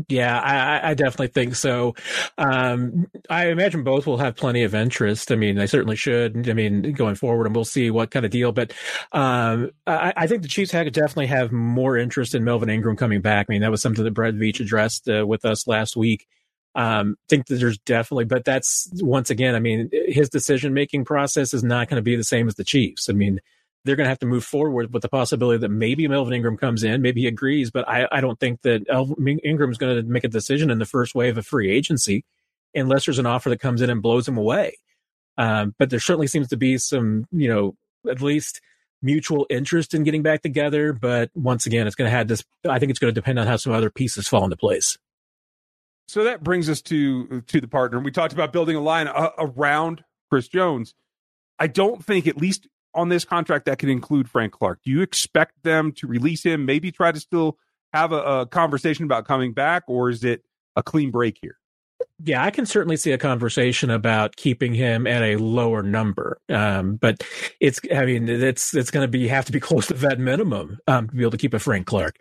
Yeah, 0.10 0.40
I, 0.40 0.92
I 0.92 0.94
definitely 0.94 1.30
think 1.30 1.56
so. 1.56 1.96
Um, 2.38 3.08
I 3.32 3.48
imagine 3.48 3.84
both 3.84 4.06
will 4.06 4.20
have 4.20 4.36
plenty 4.36 4.62
of 4.62 4.76
interest. 4.76 5.32
I 5.32 5.36
mean, 5.38 5.56
they 5.56 5.66
certainly 5.66 5.96
should. 5.96 6.48
I 6.48 6.54
mean, 6.54 6.94
going 6.94 7.16
forward, 7.16 7.48
and 7.48 7.56
we'll 7.56 7.66
see 7.66 7.90
what 7.90 8.12
kind 8.12 8.24
of 8.24 8.30
deal. 8.32 8.52
But 8.52 8.74
um, 9.12 9.72
I, 9.88 10.14
I, 10.16 10.28
think 10.28 10.44
the 10.44 10.48
Chiefs 10.48 10.72
have 10.72 10.92
definitely 10.92 11.28
have 11.28 11.52
more 11.52 11.98
interest 11.98 12.36
in 12.36 12.44
Melvin 12.44 12.70
Ingram 12.70 12.96
coming 12.96 13.22
back. 13.22 13.48
I 13.50 13.54
mean, 13.54 13.62
that 13.62 13.72
was 13.72 13.82
something 13.82 14.04
that 14.04 14.14
Brett 14.14 14.36
Veach 14.36 14.60
addressed 14.60 15.10
uh, 15.10 15.26
with 15.26 15.46
us 15.46 15.66
last 15.66 15.96
week. 15.98 16.28
Um, 16.76 17.18
think 17.30 17.46
that 17.48 17.56
there's 17.56 17.78
definitely, 17.80 18.26
but 18.26 18.46
that's 18.46 18.90
once 18.96 19.30
again, 19.30 19.54
I 19.54 19.60
mean, 19.60 19.92
his 20.08 20.30
decision 20.30 20.74
making 20.74 21.06
process 21.06 21.54
is 21.54 21.64
not 21.64 21.88
going 21.88 21.98
to 21.98 22.04
be 22.04 22.16
the 22.16 22.24
same 22.24 22.48
as 22.48 22.56
the 22.56 22.64
Chiefs. 22.64 23.10
I 23.10 23.14
mean, 23.14 23.40
they're 23.86 23.96
going 23.96 24.06
to 24.06 24.10
have 24.10 24.20
to 24.20 24.26
move 24.26 24.44
forward 24.44 24.94
with 24.94 25.02
the 25.02 25.10
possibility 25.10 25.60
that 25.60 25.70
maybe 25.70 26.08
Melvin 26.08 26.34
Ingram 26.34 26.58
comes 26.58 26.84
in, 26.84 27.02
maybe 27.02 27.22
he 27.22 27.28
agrees, 27.28 27.70
but 27.70 27.88
I, 27.88 28.08
I 28.12 28.22
don't 28.22 28.40
think 28.40 28.62
that 28.62 28.86
Elvin 28.90 29.40
Ingram's 29.44 29.78
going 29.78 29.98
to 29.98 30.04
make 30.04 30.24
a 30.24 30.30
decision 30.30 30.72
in 30.72 30.80
the 30.80 30.86
first 30.86 31.14
wave 31.14 31.38
of 31.38 31.46
free 31.46 31.70
agency 31.70 32.26
unless 32.74 33.06
there's 33.06 33.20
an 33.20 33.26
offer 33.26 33.50
that 33.50 33.60
comes 33.60 33.82
in 33.82 33.90
and 33.90 34.02
blows 34.02 34.28
him 34.28 34.38
away. 34.38 34.78
Um, 35.38 35.76
but 35.78 35.90
there 35.90 36.00
certainly 36.00 36.28
seems 36.28 36.48
to 36.50 36.58
be 36.58 36.78
some, 36.78 37.28
you 37.32 37.48
know, 37.48 37.76
at 38.10 38.22
least 38.22 38.62
mutual 39.02 39.46
interest 39.50 39.94
in 39.94 40.04
getting 40.04 40.24
back 40.24 40.42
together. 40.42 40.94
But 40.94 41.30
once 41.36 41.66
again, 41.66 41.86
it's 41.86 41.96
going 41.96 42.10
to 42.10 42.16
have 42.16 42.28
this, 42.28 42.44
I 42.68 42.80
think 42.80 42.90
it's 42.90 43.00
going 43.00 43.14
to 43.14 43.20
depend 43.20 43.38
on 43.38 43.48
how 43.48 43.58
some 43.58 43.74
other 43.74 43.90
pieces 43.90 44.28
fall 44.28 44.44
into 44.44 44.58
place. 44.58 44.98
So 46.08 46.24
that 46.26 46.44
brings 46.44 46.70
us 46.70 46.82
to 46.84 47.42
to 47.42 47.62
the 47.62 47.68
partner. 47.68 48.00
We 48.00 48.12
talked 48.12 48.34
about 48.34 48.54
building 48.54 48.76
a 48.76 48.82
line 48.82 49.08
uh, 49.08 49.30
around 49.38 50.04
Chris 50.30 50.48
Jones. 50.48 50.94
I 51.60 51.68
don't 51.68 52.04
think, 52.04 52.28
at 52.28 52.38
least 52.38 52.68
on 52.94 53.10
this 53.10 53.26
contract, 53.26 53.66
that 53.66 53.80
can 53.80 53.90
include 53.90 54.30
Frank 54.30 54.54
Clark. 54.54 54.80
Do 54.84 54.92
you 54.92 55.02
expect 55.02 55.64
them 55.64 55.92
to 55.94 56.08
release 56.08 56.44
him, 56.44 56.66
maybe 56.66 56.92
try 56.92 57.12
to 57.12 57.20
still 57.20 57.58
have 57.94 58.12
a, 58.12 58.42
a 58.42 58.46
conversation 58.46 59.06
about 59.06 59.26
coming 59.26 59.54
back, 59.54 59.84
or 59.88 60.10
is 60.10 60.24
it 60.24 60.44
a 60.76 60.84
clean 60.84 61.12
break 61.12 61.38
here? 61.42 61.58
Yeah, 62.26 62.42
I 62.42 62.52
can 62.52 62.66
certainly 62.66 62.96
see 62.96 63.12
a 63.12 63.18
conversation 63.18 63.90
about 63.90 64.38
keeping 64.38 64.74
him 64.74 65.06
at 65.06 65.22
a 65.22 65.36
lower 65.36 65.84
number. 65.84 66.40
Um, 66.48 66.96
but 66.96 67.22
it's, 67.60 67.82
I 67.94 68.06
mean, 68.06 68.30
it's, 68.30 68.74
it's 68.74 68.92
going 68.92 69.04
to 69.04 69.10
be, 69.10 69.28
have 69.28 69.44
to 69.46 69.52
be 69.52 69.60
close 69.62 69.88
to 69.88 69.94
that 69.96 70.20
minimum, 70.20 70.80
um, 70.88 71.10
to 71.10 71.16
be 71.16 71.22
able 71.22 71.32
to 71.32 71.38
keep 71.38 71.54
a 71.54 71.60
Frank 71.60 71.86
Clark. 71.86 72.16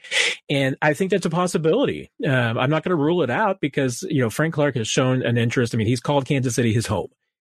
And 0.50 0.76
I 0.82 0.92
think 0.94 1.12
that's 1.12 1.26
a 1.26 1.30
possibility. 1.30 2.10
Um, 2.26 2.58
I'm 2.58 2.70
not 2.70 2.82
going 2.82 2.96
to 2.96 3.02
rule 3.02 3.22
it 3.22 3.30
out 3.30 3.60
because, 3.60 4.02
you 4.10 4.20
know, 4.20 4.30
Frank 4.30 4.54
Clark 4.54 4.74
has 4.74 4.88
shown 4.88 5.22
an 5.22 5.38
interest. 5.38 5.72
I 5.72 5.78
mean, 5.78 5.86
he's 5.86 6.00
called 6.00 6.26
Kansas 6.26 6.56
City 6.56 6.72
his 6.72 6.86
home. 6.86 7.08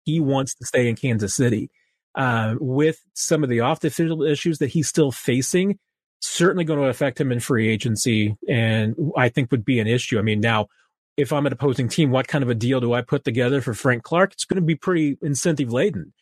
He 0.04 0.20
wants 0.20 0.54
to 0.56 0.66
stay 0.66 0.88
in 0.88 0.96
Kansas 0.96 1.34
City. 1.34 1.70
Uh, 2.14 2.54
with 2.60 3.00
some 3.14 3.42
of 3.42 3.50
the 3.50 3.60
off 3.60 3.80
the 3.80 3.90
field 3.90 4.24
issues 4.24 4.58
that 4.58 4.68
he's 4.68 4.86
still 4.86 5.10
facing, 5.10 5.78
certainly 6.20 6.62
going 6.64 6.78
to 6.78 6.86
affect 6.86 7.20
him 7.20 7.32
in 7.32 7.40
free 7.40 7.68
agency. 7.68 8.36
And 8.48 8.94
I 9.16 9.30
think 9.30 9.50
would 9.50 9.64
be 9.64 9.80
an 9.80 9.86
issue. 9.86 10.18
I 10.18 10.22
mean, 10.22 10.40
now, 10.40 10.68
if 11.16 11.32
I'm 11.32 11.46
an 11.46 11.52
opposing 11.52 11.88
team, 11.88 12.10
what 12.10 12.28
kind 12.28 12.42
of 12.42 12.50
a 12.50 12.54
deal 12.54 12.80
do 12.80 12.92
I 12.92 13.02
put 13.02 13.24
together 13.24 13.60
for 13.60 13.74
Frank 13.74 14.02
Clark? 14.02 14.32
It's 14.32 14.44
going 14.44 14.56
to 14.56 14.62
be 14.62 14.74
pretty 14.74 15.16
incentive 15.22 15.72
laden. 15.72 16.12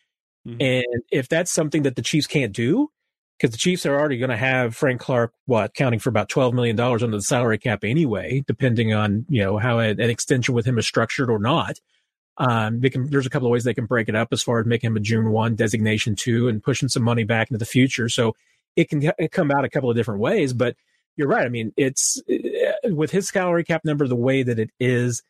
Mm-hmm. 0.47 0.61
And 0.61 1.03
if 1.11 1.29
that's 1.29 1.51
something 1.51 1.83
that 1.83 1.97
the 1.97 2.03
Chiefs 2.03 2.27
can't 2.27 2.53
do, 2.53 2.91
because 3.39 3.53
the 3.53 3.59
Chiefs 3.59 3.87
are 3.87 3.99
already 3.99 4.19
going 4.19 4.31
to 4.31 4.37
have 4.37 4.77
Frank 4.77 5.01
Clark, 5.01 5.33
what, 5.47 5.75
counting 5.75 5.99
for 5.99 6.11
about 6.11 6.29
$12 6.29 6.53
million 6.53 6.79
under 6.79 7.07
the 7.09 7.23
salary 7.23 7.59
cap 7.59 7.85
anyway, 7.85 8.45
depending 8.47 8.93
on, 8.93 9.25
you 9.29 9.43
know, 9.43 9.59
how 9.59 9.79
an 9.79 9.99
extension 9.99 10.55
with 10.55 10.67
him 10.67 10.79
is 10.79 10.87
structured 10.87 11.31
or 11.31 11.39
not. 11.39 11.79
Um, 12.39 12.81
can, 12.81 13.11
there's 13.11 13.27
a 13.27 13.31
couple 13.31 13.47
of 13.49 13.53
ways 13.53 13.65
they 13.65 13.75
can 13.75 13.87
break 13.87 14.09
it 14.09 14.15
up 14.15 14.29
as 14.33 14.43
far 14.43 14.61
as 14.61 14.67
making 14.67 14.89
him 14.89 14.97
a 14.97 15.01
June 15.01 15.31
1 15.31 15.55
designation 15.55 16.17
two 16.17 16.49
and 16.49 16.63
pushing 16.63 16.89
some 16.89 17.03
money 17.03 17.25
back 17.25 17.51
into 17.51 17.59
the 17.59 17.67
future. 17.67 18.09
So 18.09 18.35
it 18.77 18.89
can 18.89 19.11
come 19.31 19.51
out 19.51 19.65
a 19.65 19.69
couple 19.69 19.91
of 19.91 19.97
different 19.97 20.21
ways, 20.21 20.53
but 20.53 20.77
you're 21.17 21.29
right. 21.29 21.45
I 21.45 21.49
mean, 21.49 21.73
it's 21.77 22.21
uh, 22.31 22.95
with 22.95 23.11
his 23.11 23.29
salary 23.29 23.65
cap 23.65 23.83
number 23.85 24.07
the 24.07 24.17
way 24.17 24.43
that 24.43 24.59
it 24.59 24.71
is, 24.81 25.23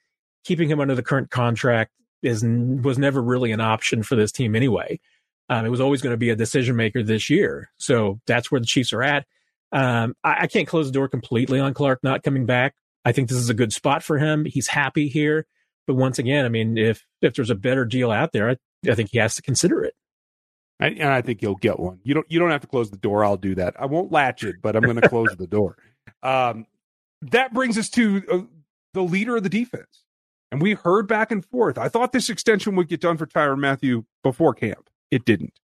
keeping 0.45 0.69
him 0.69 0.81
under 0.81 0.95
the 0.95 1.03
current 1.03 1.31
contract 1.31 1.93
is 2.23 2.45
was 2.45 2.99
never 2.99 3.23
really 3.23 3.53
an 3.53 3.61
option 3.61 4.03
for 4.03 4.15
this 4.17 4.33
team 4.33 4.55
anyway. 4.55 5.01
Um, 5.49 5.67
it 5.67 5.71
was 5.71 5.81
always 5.81 6.01
going 6.01 6.13
to 6.13 6.19
be 6.19 6.31
a 6.31 6.37
decision 6.37 6.77
maker 6.77 7.03
this 7.03 7.29
year, 7.29 7.71
so 7.79 8.21
that's 8.27 8.51
where 8.51 8.61
the 8.61 8.67
Chiefs 8.67 8.93
are 8.93 9.03
at. 9.03 9.27
Um, 9.73 10.15
I, 10.23 10.43
I, 10.43 10.47
can't 10.47 10.69
close 10.69 10.87
the 10.87 10.93
door 10.93 11.09
completely 11.09 11.59
on 11.59 11.73
Clark 11.73 12.01
not 12.03 12.23
coming 12.23 12.45
back. 12.45 12.75
I 13.07 13.13
think 13.13 13.29
this 13.29 13.39
is 13.39 13.49
a 13.49 13.55
good 13.55 13.73
spot 13.73 14.03
for 14.03 14.19
him. 14.19 14.45
He's 14.45 14.69
happy 14.69 15.09
here, 15.09 15.47
but 15.87 15.95
once 15.97 16.19
again, 16.19 16.45
I 16.45 16.49
mean, 16.49 16.79
if 16.79 17.05
if 17.23 17.35
there's 17.35 17.51
a 17.51 17.55
better 17.55 17.85
deal 17.85 18.11
out 18.11 18.33
there, 18.33 18.51
I, 18.51 18.57
I 18.89 18.95
think 18.95 19.11
he 19.11 19.19
has 19.19 19.35
to 19.37 19.43
consider 19.43 19.83
it. 19.83 19.95
And 20.87 21.09
I 21.09 21.23
think 21.23 21.43
you'll 21.43 21.57
get 21.57 21.79
one. 21.79 22.01
You 22.03 22.15
don't. 22.15 22.27
You 22.31 22.39
don't 22.39 22.51
have 22.51 22.63
to 22.63 22.67
close 22.67 22.91
the 22.91 22.97
door. 22.97 23.25
I'll 23.25 23.37
do 23.37 23.55
that. 23.57 23.75
I 23.79 23.87
won't 23.87 24.11
latch 24.11 24.45
it, 24.45 24.57
but 24.63 24.77
I'm 24.77 24.83
going 24.83 25.01
to 25.01 25.09
close 25.09 25.35
the 25.37 25.47
door. 25.47 25.77
Um, 26.23 26.67
that 27.23 27.53
brings 27.53 27.79
us 27.79 27.89
to 27.91 28.23
uh, 28.31 28.39
the 28.95 29.03
leader 29.03 29.37
of 29.37 29.43
the 29.43 29.49
defense. 29.49 30.05
And 30.51 30.61
we 30.61 30.75
heard 30.75 31.09
back 31.09 31.31
and 31.31 31.45
forth. 31.45 31.79
I 31.79 31.89
thought 31.89 32.13
this 32.13 32.29
extension 32.29 32.77
would 32.77 32.89
get 32.89 33.01
done 33.01 33.17
for 33.17 33.27
Tyrann 33.27 33.59
Mathieu 33.59 34.05
before 34.23 34.55
camp. 34.55 34.91
It 35.11 35.25
didn't. 35.25 35.59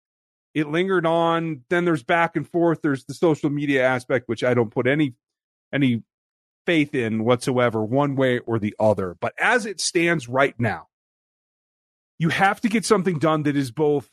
It 0.53 0.67
lingered 0.69 1.05
on. 1.05 1.63
Then 1.69 1.85
there's 1.85 2.03
back 2.03 2.35
and 2.35 2.47
forth. 2.47 2.81
There's 2.81 3.05
the 3.05 3.13
social 3.13 3.49
media 3.49 3.83
aspect, 3.83 4.27
which 4.27 4.43
I 4.43 4.53
don't 4.53 4.71
put 4.71 4.87
any 4.87 5.15
any 5.73 6.03
faith 6.65 6.95
in 6.95 7.23
whatsoever, 7.23 7.83
one 7.83 8.15
way 8.15 8.39
or 8.39 8.59
the 8.59 8.75
other. 8.79 9.15
But 9.19 9.33
as 9.39 9.65
it 9.65 9.79
stands 9.79 10.27
right 10.27 10.57
now, 10.59 10.87
you 12.17 12.29
have 12.29 12.61
to 12.61 12.69
get 12.69 12.85
something 12.85 13.19
done 13.19 13.43
that 13.43 13.55
is 13.55 13.71
both 13.71 14.09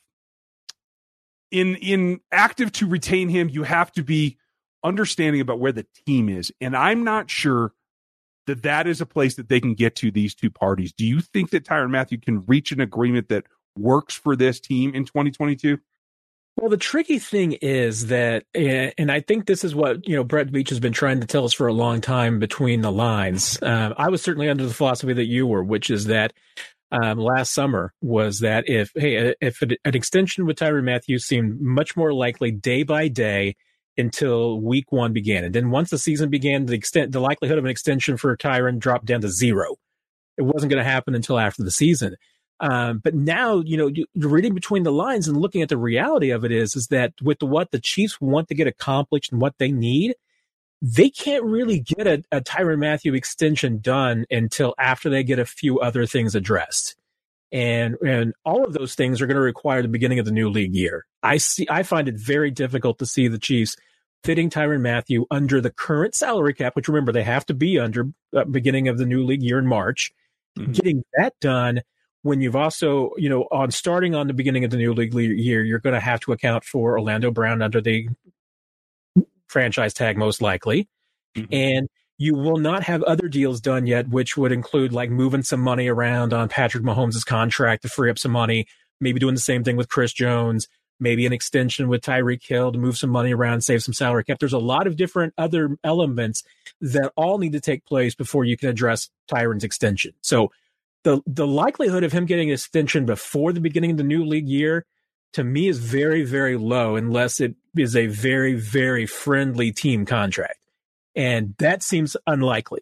in 1.52 1.76
in 1.76 2.20
active 2.32 2.72
to 2.72 2.88
retain 2.88 3.28
him. 3.28 3.48
You 3.48 3.62
have 3.62 3.92
to 3.92 4.02
be 4.02 4.38
understanding 4.82 5.40
about 5.40 5.60
where 5.60 5.72
the 5.72 5.86
team 6.06 6.28
is. 6.28 6.50
And 6.60 6.76
I'm 6.76 7.04
not 7.04 7.30
sure 7.30 7.72
that 8.46 8.62
that 8.64 8.88
is 8.88 9.00
a 9.00 9.06
place 9.06 9.36
that 9.36 9.48
they 9.48 9.60
can 9.60 9.74
get 9.74 9.94
to 9.96 10.10
these 10.10 10.34
two 10.34 10.50
parties. 10.50 10.92
Do 10.92 11.06
you 11.06 11.20
think 11.20 11.50
that 11.50 11.64
Tyrann 11.64 11.90
Mathieu 11.90 12.18
can 12.18 12.44
reach 12.46 12.72
an 12.72 12.80
agreement 12.80 13.28
that 13.28 13.44
works 13.76 14.14
for 14.14 14.34
this 14.34 14.58
team 14.58 14.94
in 14.94 15.04
2022? 15.04 15.78
Well, 16.56 16.68
the 16.68 16.76
tricky 16.76 17.18
thing 17.18 17.52
is 17.62 18.08
that, 18.08 18.44
and 18.54 19.10
I 19.10 19.20
think 19.20 19.46
this 19.46 19.64
is 19.64 19.74
what 19.74 20.06
you 20.06 20.14
know 20.14 20.22
Brett 20.22 20.48
Veach 20.48 20.68
has 20.68 20.80
been 20.80 20.92
trying 20.92 21.20
to 21.20 21.26
tell 21.26 21.44
us 21.46 21.54
for 21.54 21.66
a 21.66 21.72
long 21.72 22.02
time 22.02 22.38
between 22.38 22.82
the 22.82 22.92
lines. 22.92 23.60
Uh, 23.62 23.94
I 23.96 24.10
was 24.10 24.20
certainly 24.20 24.50
under 24.50 24.66
the 24.66 24.74
philosophy 24.74 25.14
that 25.14 25.24
you 25.24 25.46
were, 25.46 25.64
which 25.64 25.88
is 25.88 26.06
that 26.06 26.34
um, 26.92 27.18
last 27.18 27.52
summer 27.52 27.94
was 28.00 28.40
that 28.40 28.68
if 28.68 28.92
hey 28.94 29.34
if 29.40 29.62
an 29.62 29.76
extension 29.84 30.46
with 30.46 30.58
Tyrann 30.58 30.84
Matthews 30.84 31.24
seemed 31.24 31.60
much 31.60 31.96
more 31.96 32.12
likely 32.12 32.50
day 32.50 32.82
by 32.82 33.08
day 33.08 33.56
until 33.96 34.60
week 34.60 34.92
one 34.92 35.12
began. 35.12 35.44
And 35.44 35.54
then 35.54 35.70
once 35.70 35.90
the 35.90 35.98
season 35.98 36.30
began, 36.30 36.66
the 36.66 36.74
extent, 36.74 37.12
the 37.12 37.20
likelihood 37.20 37.58
of 37.58 37.64
an 37.64 37.70
extension 37.70 38.16
for 38.16 38.36
Tyrann 38.36 38.78
dropped 38.78 39.06
down 39.06 39.20
to 39.22 39.28
zero. 39.28 39.76
It 40.38 40.42
wasn't 40.42 40.70
going 40.70 40.82
to 40.82 40.90
happen 40.90 41.14
until 41.14 41.38
after 41.38 41.62
the 41.62 41.70
season. 41.70 42.16
Um, 42.60 43.00
but 43.02 43.14
now, 43.14 43.60
you 43.60 43.76
know, 43.76 43.90
you're 44.14 44.30
reading 44.30 44.54
between 44.54 44.84
the 44.84 44.92
lines 44.92 45.28
and 45.28 45.36
looking 45.36 45.62
at 45.62 45.68
the 45.68 45.76
reality 45.76 46.30
of 46.30 46.44
it 46.44 46.52
is, 46.52 46.76
is 46.76 46.86
that 46.88 47.12
with 47.20 47.42
what 47.42 47.70
the 47.70 47.80
Chiefs 47.80 48.20
want 48.20 48.48
to 48.48 48.54
get 48.54 48.66
accomplished 48.66 49.32
and 49.32 49.40
what 49.40 49.58
they 49.58 49.72
need, 49.72 50.14
they 50.82 51.08
can't 51.08 51.44
really 51.44 51.78
get 51.78 52.06
a, 52.06 52.22
a 52.32 52.40
Tyrann 52.40 52.80
Mathieu 52.80 53.14
extension 53.14 53.78
done 53.78 54.26
until 54.30 54.74
after 54.78 55.08
they 55.08 55.22
get 55.22 55.38
a 55.38 55.46
few 55.46 55.80
other 55.80 56.04
things 56.04 56.34
addressed 56.34 56.96
and 57.52 57.96
and 58.04 58.32
all 58.44 58.64
of 58.64 58.72
those 58.72 58.94
things 58.94 59.20
are 59.20 59.26
going 59.26 59.36
to 59.36 59.42
require 59.42 59.82
the 59.82 59.88
beginning 59.88 60.18
of 60.18 60.24
the 60.24 60.32
new 60.32 60.48
league 60.48 60.74
year. 60.74 61.04
I 61.22 61.36
see. 61.36 61.66
I 61.70 61.82
find 61.82 62.08
it 62.08 62.16
very 62.16 62.50
difficult 62.50 62.98
to 62.98 63.06
see 63.06 63.28
the 63.28 63.38
Chiefs 63.38 63.76
fitting 64.24 64.50
Tyrann 64.50 64.80
Mathieu 64.80 65.26
under 65.30 65.60
the 65.60 65.70
current 65.70 66.14
salary 66.14 66.54
cap, 66.54 66.74
which 66.74 66.88
remember 66.88 67.12
they 67.12 67.22
have 67.22 67.44
to 67.46 67.54
be 67.54 67.78
under 67.78 68.06
uh, 68.34 68.44
beginning 68.44 68.88
of 68.88 68.96
the 68.98 69.06
new 69.06 69.24
league 69.24 69.42
year 69.42 69.58
in 69.58 69.66
March. 69.66 70.12
Mm-hmm. 70.58 70.72
Getting 70.72 71.04
that 71.18 71.38
done 71.40 71.82
when 72.22 72.40
you've 72.40 72.56
also, 72.56 73.10
you 73.16 73.28
know, 73.28 73.48
on 73.50 73.70
starting 73.70 74.14
on 74.14 74.28
the 74.28 74.34
beginning 74.34 74.64
of 74.64 74.70
the 74.70 74.76
new 74.76 74.94
league 74.94 75.12
year, 75.12 75.62
you're 75.62 75.78
going 75.78 75.94
to 75.94 76.00
have 76.00 76.20
to 76.20 76.32
account 76.32 76.64
for 76.64 76.92
Orlando 76.92 77.30
Brown 77.30 77.60
under 77.62 77.80
the 77.80 78.08
franchise 79.52 79.94
tag, 79.94 80.16
most 80.16 80.42
likely, 80.42 80.88
mm-hmm. 81.36 81.52
and 81.52 81.88
you 82.18 82.34
will 82.34 82.58
not 82.58 82.84
have 82.84 83.02
other 83.02 83.28
deals 83.28 83.60
done 83.60 83.86
yet, 83.86 84.08
which 84.08 84.36
would 84.36 84.52
include 84.52 84.92
like 84.92 85.10
moving 85.10 85.42
some 85.42 85.60
money 85.60 85.88
around 85.88 86.32
on 86.32 86.48
Patrick 86.48 86.84
Mahomes' 86.84 87.24
contract 87.24 87.82
to 87.82 87.88
free 87.88 88.10
up 88.10 88.18
some 88.18 88.32
money, 88.32 88.66
maybe 89.00 89.20
doing 89.20 89.34
the 89.34 89.40
same 89.40 89.64
thing 89.64 89.76
with 89.76 89.88
Chris 89.88 90.12
Jones, 90.12 90.68
maybe 91.00 91.26
an 91.26 91.32
extension 91.32 91.88
with 91.88 92.02
Tyreek 92.02 92.46
Hill 92.46 92.72
to 92.72 92.78
move 92.78 92.96
some 92.96 93.10
money 93.10 93.34
around, 93.34 93.62
save 93.62 93.82
some 93.82 93.92
salary 93.92 94.24
cap. 94.24 94.38
There's 94.38 94.52
a 94.52 94.58
lot 94.58 94.86
of 94.86 94.96
different 94.96 95.34
other 95.36 95.76
elements 95.82 96.44
that 96.80 97.12
all 97.16 97.38
need 97.38 97.52
to 97.52 97.60
take 97.60 97.84
place 97.84 98.14
before 98.14 98.44
you 98.44 98.56
can 98.56 98.68
address 98.68 99.10
Tyrann's 99.26 99.64
extension. 99.64 100.12
So 100.20 100.52
the 101.04 101.20
the 101.26 101.46
likelihood 101.46 102.04
of 102.04 102.12
him 102.12 102.26
getting 102.26 102.50
an 102.50 102.54
extension 102.54 103.04
before 103.04 103.52
the 103.52 103.60
beginning 103.60 103.90
of 103.92 103.96
the 103.96 104.04
new 104.04 104.24
league 104.24 104.48
year 104.48 104.86
to 105.32 105.44
me 105.44 105.68
is 105.68 105.78
very, 105.78 106.24
very 106.24 106.56
low 106.56 106.96
unless 106.96 107.40
it 107.40 107.54
is 107.76 107.96
a 107.96 108.06
very, 108.06 108.54
very 108.54 109.06
friendly 109.06 109.72
team 109.72 110.04
contract. 110.04 110.58
And 111.14 111.54
that 111.58 111.82
seems 111.82 112.16
unlikely. 112.26 112.80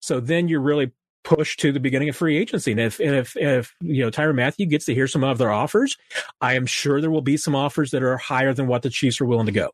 So 0.00 0.20
then 0.20 0.48
you're 0.48 0.60
really 0.60 0.92
pushed 1.24 1.60
to 1.60 1.72
the 1.72 1.80
beginning 1.80 2.08
of 2.08 2.16
free 2.16 2.38
agency. 2.38 2.70
And 2.72 2.80
if, 2.80 3.00
if, 3.00 3.36
if, 3.36 3.74
you 3.80 4.04
know, 4.04 4.10
Tyrann 4.10 4.36
Mathieu 4.36 4.66
gets 4.66 4.86
to 4.86 4.94
hear 4.94 5.06
some 5.06 5.24
of 5.24 5.38
their 5.38 5.50
offers, 5.50 5.96
I 6.40 6.54
am 6.54 6.66
sure 6.66 7.00
there 7.00 7.10
will 7.10 7.20
be 7.20 7.36
some 7.36 7.54
offers 7.54 7.90
that 7.90 8.02
are 8.02 8.16
higher 8.16 8.54
than 8.54 8.66
what 8.66 8.82
the 8.82 8.90
Chiefs 8.90 9.20
are 9.20 9.26
willing 9.26 9.46
to 9.46 9.52
go. 9.52 9.70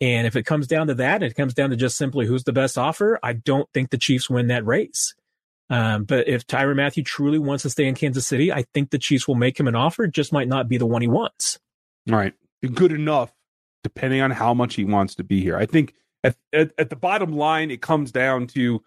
And 0.00 0.26
if 0.26 0.36
it 0.36 0.44
comes 0.44 0.66
down 0.66 0.88
to 0.88 0.94
that, 0.94 1.22
it 1.22 1.34
comes 1.34 1.54
down 1.54 1.70
to 1.70 1.76
just 1.76 1.96
simply 1.96 2.26
who's 2.26 2.44
the 2.44 2.52
best 2.52 2.76
offer. 2.76 3.18
I 3.22 3.32
don't 3.32 3.68
think 3.72 3.90
the 3.90 3.98
Chiefs 3.98 4.28
win 4.28 4.48
that 4.48 4.66
race. 4.66 5.14
Um, 5.68 6.04
but 6.04 6.28
if 6.28 6.46
Tyrann 6.46 6.76
Mathieu 6.76 7.02
truly 7.02 7.38
wants 7.38 7.62
to 7.62 7.70
stay 7.70 7.86
in 7.86 7.94
Kansas 7.94 8.26
City, 8.26 8.52
I 8.52 8.64
think 8.74 8.90
the 8.90 8.98
Chiefs 8.98 9.26
will 9.26 9.34
make 9.34 9.58
him 9.58 9.66
an 9.66 9.74
offer. 9.74 10.04
It 10.04 10.12
just 10.12 10.32
might 10.32 10.48
not 10.48 10.68
be 10.68 10.78
the 10.78 10.86
one 10.86 11.02
he 11.02 11.08
wants. 11.08 11.58
All 12.10 12.16
right. 12.16 12.34
Good 12.74 12.92
enough, 12.92 13.32
depending 13.82 14.20
on 14.20 14.30
how 14.30 14.54
much 14.54 14.74
he 14.74 14.84
wants 14.84 15.16
to 15.16 15.24
be 15.24 15.40
here. 15.40 15.56
I 15.56 15.66
think 15.66 15.94
at, 16.22 16.36
at, 16.52 16.72
at, 16.78 16.90
the 16.90 16.96
bottom 16.96 17.32
line, 17.32 17.70
it 17.70 17.82
comes 17.82 18.12
down 18.12 18.46
to 18.48 18.82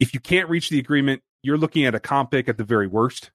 if 0.00 0.14
you 0.14 0.20
can't 0.20 0.48
reach 0.48 0.70
the 0.70 0.78
agreement, 0.78 1.22
you're 1.42 1.58
looking 1.58 1.84
at 1.84 1.94
a 1.94 2.00
comp 2.00 2.30
pick 2.30 2.48
at 2.48 2.58
the 2.58 2.64
very 2.64 2.86
worst 2.86 3.30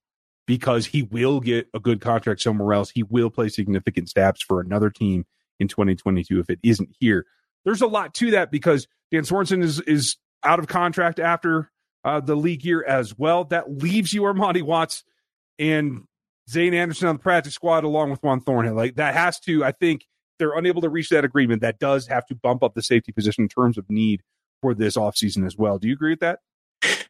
because 0.45 0.85
he 0.85 1.03
will 1.03 1.39
get 1.39 1.67
a 1.73 1.79
good 1.79 2.01
contract 2.01 2.41
somewhere 2.41 2.73
else. 2.73 2.89
He 2.89 3.03
will 3.03 3.29
play 3.29 3.49
significant 3.49 4.09
snaps 4.09 4.41
for 4.41 4.59
another 4.59 4.89
team 4.89 5.25
in 5.59 5.67
2022 5.67 6.39
if 6.39 6.49
it 6.49 6.59
isn't 6.63 6.89
here. 6.99 7.25
There's 7.65 7.81
a 7.81 7.87
lot 7.87 8.13
to 8.15 8.31
that 8.31 8.51
because 8.51 8.87
Dan 9.11 9.23
Sorensen 9.23 9.63
is 9.63 9.79
is 9.81 10.17
out 10.43 10.59
of 10.59 10.67
contract 10.67 11.19
after 11.19 11.71
uh, 12.03 12.19
the 12.19 12.35
league 12.35 12.65
year 12.65 12.83
as 12.83 13.17
well. 13.17 13.45
That 13.45 13.71
leaves 13.71 14.13
you 14.13 14.21
Armani 14.23 14.61
Watts 14.61 15.03
and 15.59 16.03
Zayne 16.49 16.73
Anderson 16.73 17.07
on 17.07 17.15
the 17.15 17.21
practice 17.21 17.53
squad 17.53 17.83
along 17.83 18.11
with 18.11 18.21
Juan 18.23 18.41
Thornhill. 18.41 18.75
Like 18.75 18.95
that 18.95 19.13
has 19.13 19.39
to, 19.41 19.63
I 19.63 19.71
think, 19.71 20.05
they're 20.39 20.57
unable 20.57 20.81
to 20.81 20.89
reach 20.89 21.09
that 21.09 21.23
agreement, 21.23 21.61
that 21.61 21.79
does 21.79 22.07
have 22.07 22.25
to 22.25 22.35
bump 22.35 22.63
up 22.63 22.73
the 22.73 22.81
safety 22.81 23.11
position 23.11 23.43
in 23.43 23.49
terms 23.49 23.77
of 23.77 23.89
need 23.89 24.21
for 24.61 24.73
this 24.73 24.97
offseason 24.97 25.45
as 25.45 25.55
well. 25.55 25.77
Do 25.77 25.87
you 25.87 25.93
agree 25.93 26.11
with 26.11 26.21
that? 26.21 26.39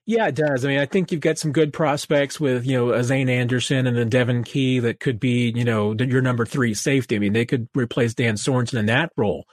Yeah, 0.05 0.27
it 0.27 0.35
does. 0.35 0.65
I 0.65 0.67
mean, 0.67 0.79
I 0.79 0.85
think 0.85 1.11
you've 1.11 1.21
got 1.21 1.37
some 1.37 1.53
good 1.53 1.71
prospects 1.71 2.39
with, 2.39 2.65
you 2.65 2.73
know, 2.73 2.91
a 2.91 3.03
Zayne 3.03 3.29
Anderson 3.29 3.87
and 3.87 3.97
a 3.97 4.03
Devon 4.03 4.43
Key 4.43 4.79
that 4.79 4.99
could 4.99 5.19
be, 5.19 5.53
you 5.55 5.63
know, 5.63 5.93
your 5.93 6.21
number 6.21 6.45
three 6.45 6.73
safety. 6.73 7.15
I 7.15 7.19
mean, 7.19 7.31
they 7.31 7.45
could 7.45 7.69
replace 7.73 8.13
Dan 8.13 8.35
Sorensen 8.35 8.77
in 8.77 8.87
that 8.87 9.11
role. 9.15 9.45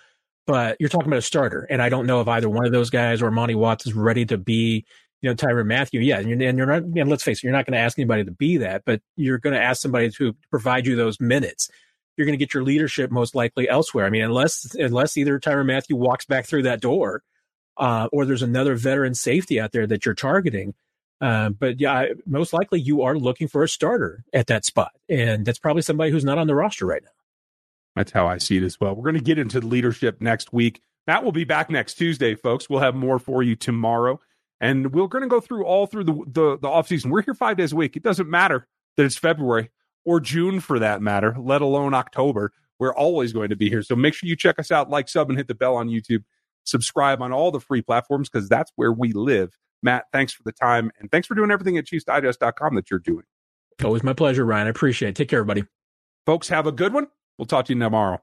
But 0.46 0.76
you're 0.81 0.88
talking 0.88 1.07
about 1.07 1.20
a 1.20 1.22
starter, 1.22 1.66
and 1.70 1.81
I 1.81 1.88
don't 1.90 2.07
know 2.07 2.20
if 2.20 2.26
either 2.26 2.48
one 2.48 2.66
of 2.66 2.72
those 2.72 2.90
guys 2.90 3.22
or 3.22 3.31
Monty 3.31 3.55
Watts 3.55 3.87
is 3.87 3.94
ready 3.94 4.26
to 4.26 4.37
be, 4.37 4.85
you 5.22 5.28
know, 5.30 5.35
Tyrann 5.35 5.66
Mathieu. 5.66 6.00
Yeah, 6.00 6.18
and 6.18 6.28
you're, 6.28 6.48
and 6.48 6.59
you're 6.59 6.66
not. 6.66 6.83
And 6.83 7.09
let's 7.09 7.22
face 7.22 7.38
it, 7.38 7.44
you're 7.44 7.52
not 7.52 7.66
going 7.66 7.74
to 7.74 7.80
ask 7.80 7.98
anybody 7.98 8.24
to 8.24 8.30
be 8.30 8.59
that, 8.59 8.83
but 8.85 9.00
you're 9.16 9.38
going 9.38 9.54
to 9.54 9.62
ask 9.62 9.83
somebody 9.83 10.11
to 10.12 10.35
provide 10.50 10.87
you 10.87 10.96
those 10.96 11.20
minutes. 11.20 11.70
You're 12.16 12.26
going 12.26 12.38
to 12.38 12.44
get 12.44 12.54
your 12.54 12.64
leadership 12.64 13.11
most 13.11 13.35
likely 13.35 13.68
elsewhere. 13.68 14.06
I 14.06 14.11
mean, 14.11 14.22
unless 14.22 14.74
unless 14.74 15.16
either 15.16 15.38
Tyrann 15.38 15.66
Mathieu 15.66 15.96
walks 15.96 16.24
back 16.24 16.46
through 16.46 16.64
that 16.64 16.80
door, 16.80 17.22
uh, 17.76 18.09
or 18.12 18.24
there's 18.24 18.42
another 18.42 18.74
veteran 18.74 19.14
safety 19.14 19.61
out 19.61 19.72
there 19.72 19.87
that 19.87 20.04
you're 20.04 20.14
targeting. 20.14 20.74
Uh, 21.20 21.50
but 21.50 21.80
yeah, 21.80 22.06
most 22.26 22.52
likely 22.52 22.80
you 22.80 23.02
are 23.02 23.16
looking 23.16 23.46
for 23.46 23.62
a 23.62 23.68
starter 23.68 24.24
at 24.33 24.46
that 24.46 24.64
spot, 24.64 24.92
and 25.09 25.44
that's 25.44 25.59
probably 25.59 25.83
somebody 25.83 26.11
who's 26.11 26.24
not 26.24 26.38
on 26.38 26.46
the 26.46 26.54
roster 26.54 26.87
right 26.87 27.02
now. 27.02 27.11
That's 27.96 28.12
how 28.12 28.26
I 28.26 28.38
see 28.38 28.56
it 28.56 28.62
as 28.62 28.80
well. 28.80 28.94
We're 28.94 29.02
going 29.02 29.16
to 29.16 29.20
get 29.20 29.38
into 29.38 29.61
leadership 29.61 30.20
next 30.20 30.52
week. 30.52 30.80
Matt 31.06 31.24
will 31.24 31.33
be 31.33 31.44
back 31.44 31.70
next 31.70 31.94
Tuesday, 31.94 32.35
folks. 32.35 32.70
We'll 32.70 32.80
have 32.80 32.94
more 32.94 33.18
for 33.18 33.42
you 33.42 33.56
tomorrow. 33.56 34.20
And 34.61 34.92
we're 34.92 35.07
going 35.07 35.23
to 35.23 35.29
go 35.29 35.40
through 35.40 35.64
all 35.64 35.87
through 35.87 36.05
the, 36.05 36.25
the, 36.27 36.59
the 36.59 36.68
off 36.68 36.88
season. 36.88 37.11
We're 37.11 37.23
here 37.23 37.35
five 37.35 37.57
days 37.57 37.73
a 37.73 37.77
week. 37.77 37.96
It 37.96 38.03
doesn't 38.03 38.29
matter 38.29 38.66
that 38.96 39.05
it's 39.05 39.16
February 39.16 39.70
or 40.05 40.20
June 40.20 40.61
for 40.61 40.79
that 40.79 41.01
matter, 41.01 41.35
let 41.38 41.62
alone 41.62 41.94
October. 41.94 42.53
We're 42.79 42.94
always 42.94 43.33
going 43.33 43.51
to 43.51 43.57
be 43.57 43.68
here. 43.68 43.83
So 43.83 43.96
make 43.96 44.14
sure 44.14 44.29
you 44.29 44.37
check 44.37 44.59
us 44.59 44.70
out, 44.70 44.90
like, 44.90 45.09
sub, 45.09 45.29
and 45.29 45.38
hit 45.38 45.49
the 45.49 45.55
bell 45.55 45.77
on 45.77 45.88
YouTube. 45.88 46.25
Subscribe 46.64 47.23
on 47.23 47.33
all 47.33 47.51
the 47.51 47.61
free 47.61 47.83
platforms 47.83 48.29
because 48.29 48.49
that's 48.49 48.70
where 48.77 48.92
we 48.92 49.12
live. 49.12 49.57
Matt, 49.83 50.05
thanks 50.12 50.33
for 50.33 50.42
the 50.42 50.53
time 50.53 50.90
and 50.99 51.11
thanks 51.11 51.27
for 51.27 51.35
doing 51.35 51.51
everything 51.51 51.79
at 51.79 51.87
ChiefsDigest.com 51.87 52.75
that 52.75 52.90
you're 52.90 53.01
doing. 53.01 53.25
Always 53.83 54.03
my 54.03 54.12
pleasure, 54.12 54.44
Ryan. 54.44 54.66
I 54.66 54.70
appreciate 54.70 55.11
it. 55.11 55.16
Take 55.16 55.29
care, 55.29 55.40
everybody. 55.40 55.64
Folks, 56.27 56.49
have 56.49 56.66
a 56.66 56.73
good 56.73 56.92
one. 56.92 57.07
We'll 57.38 57.46
talk 57.46 57.64
to 57.66 57.73
you 57.73 57.81
tomorrow. 57.81 58.20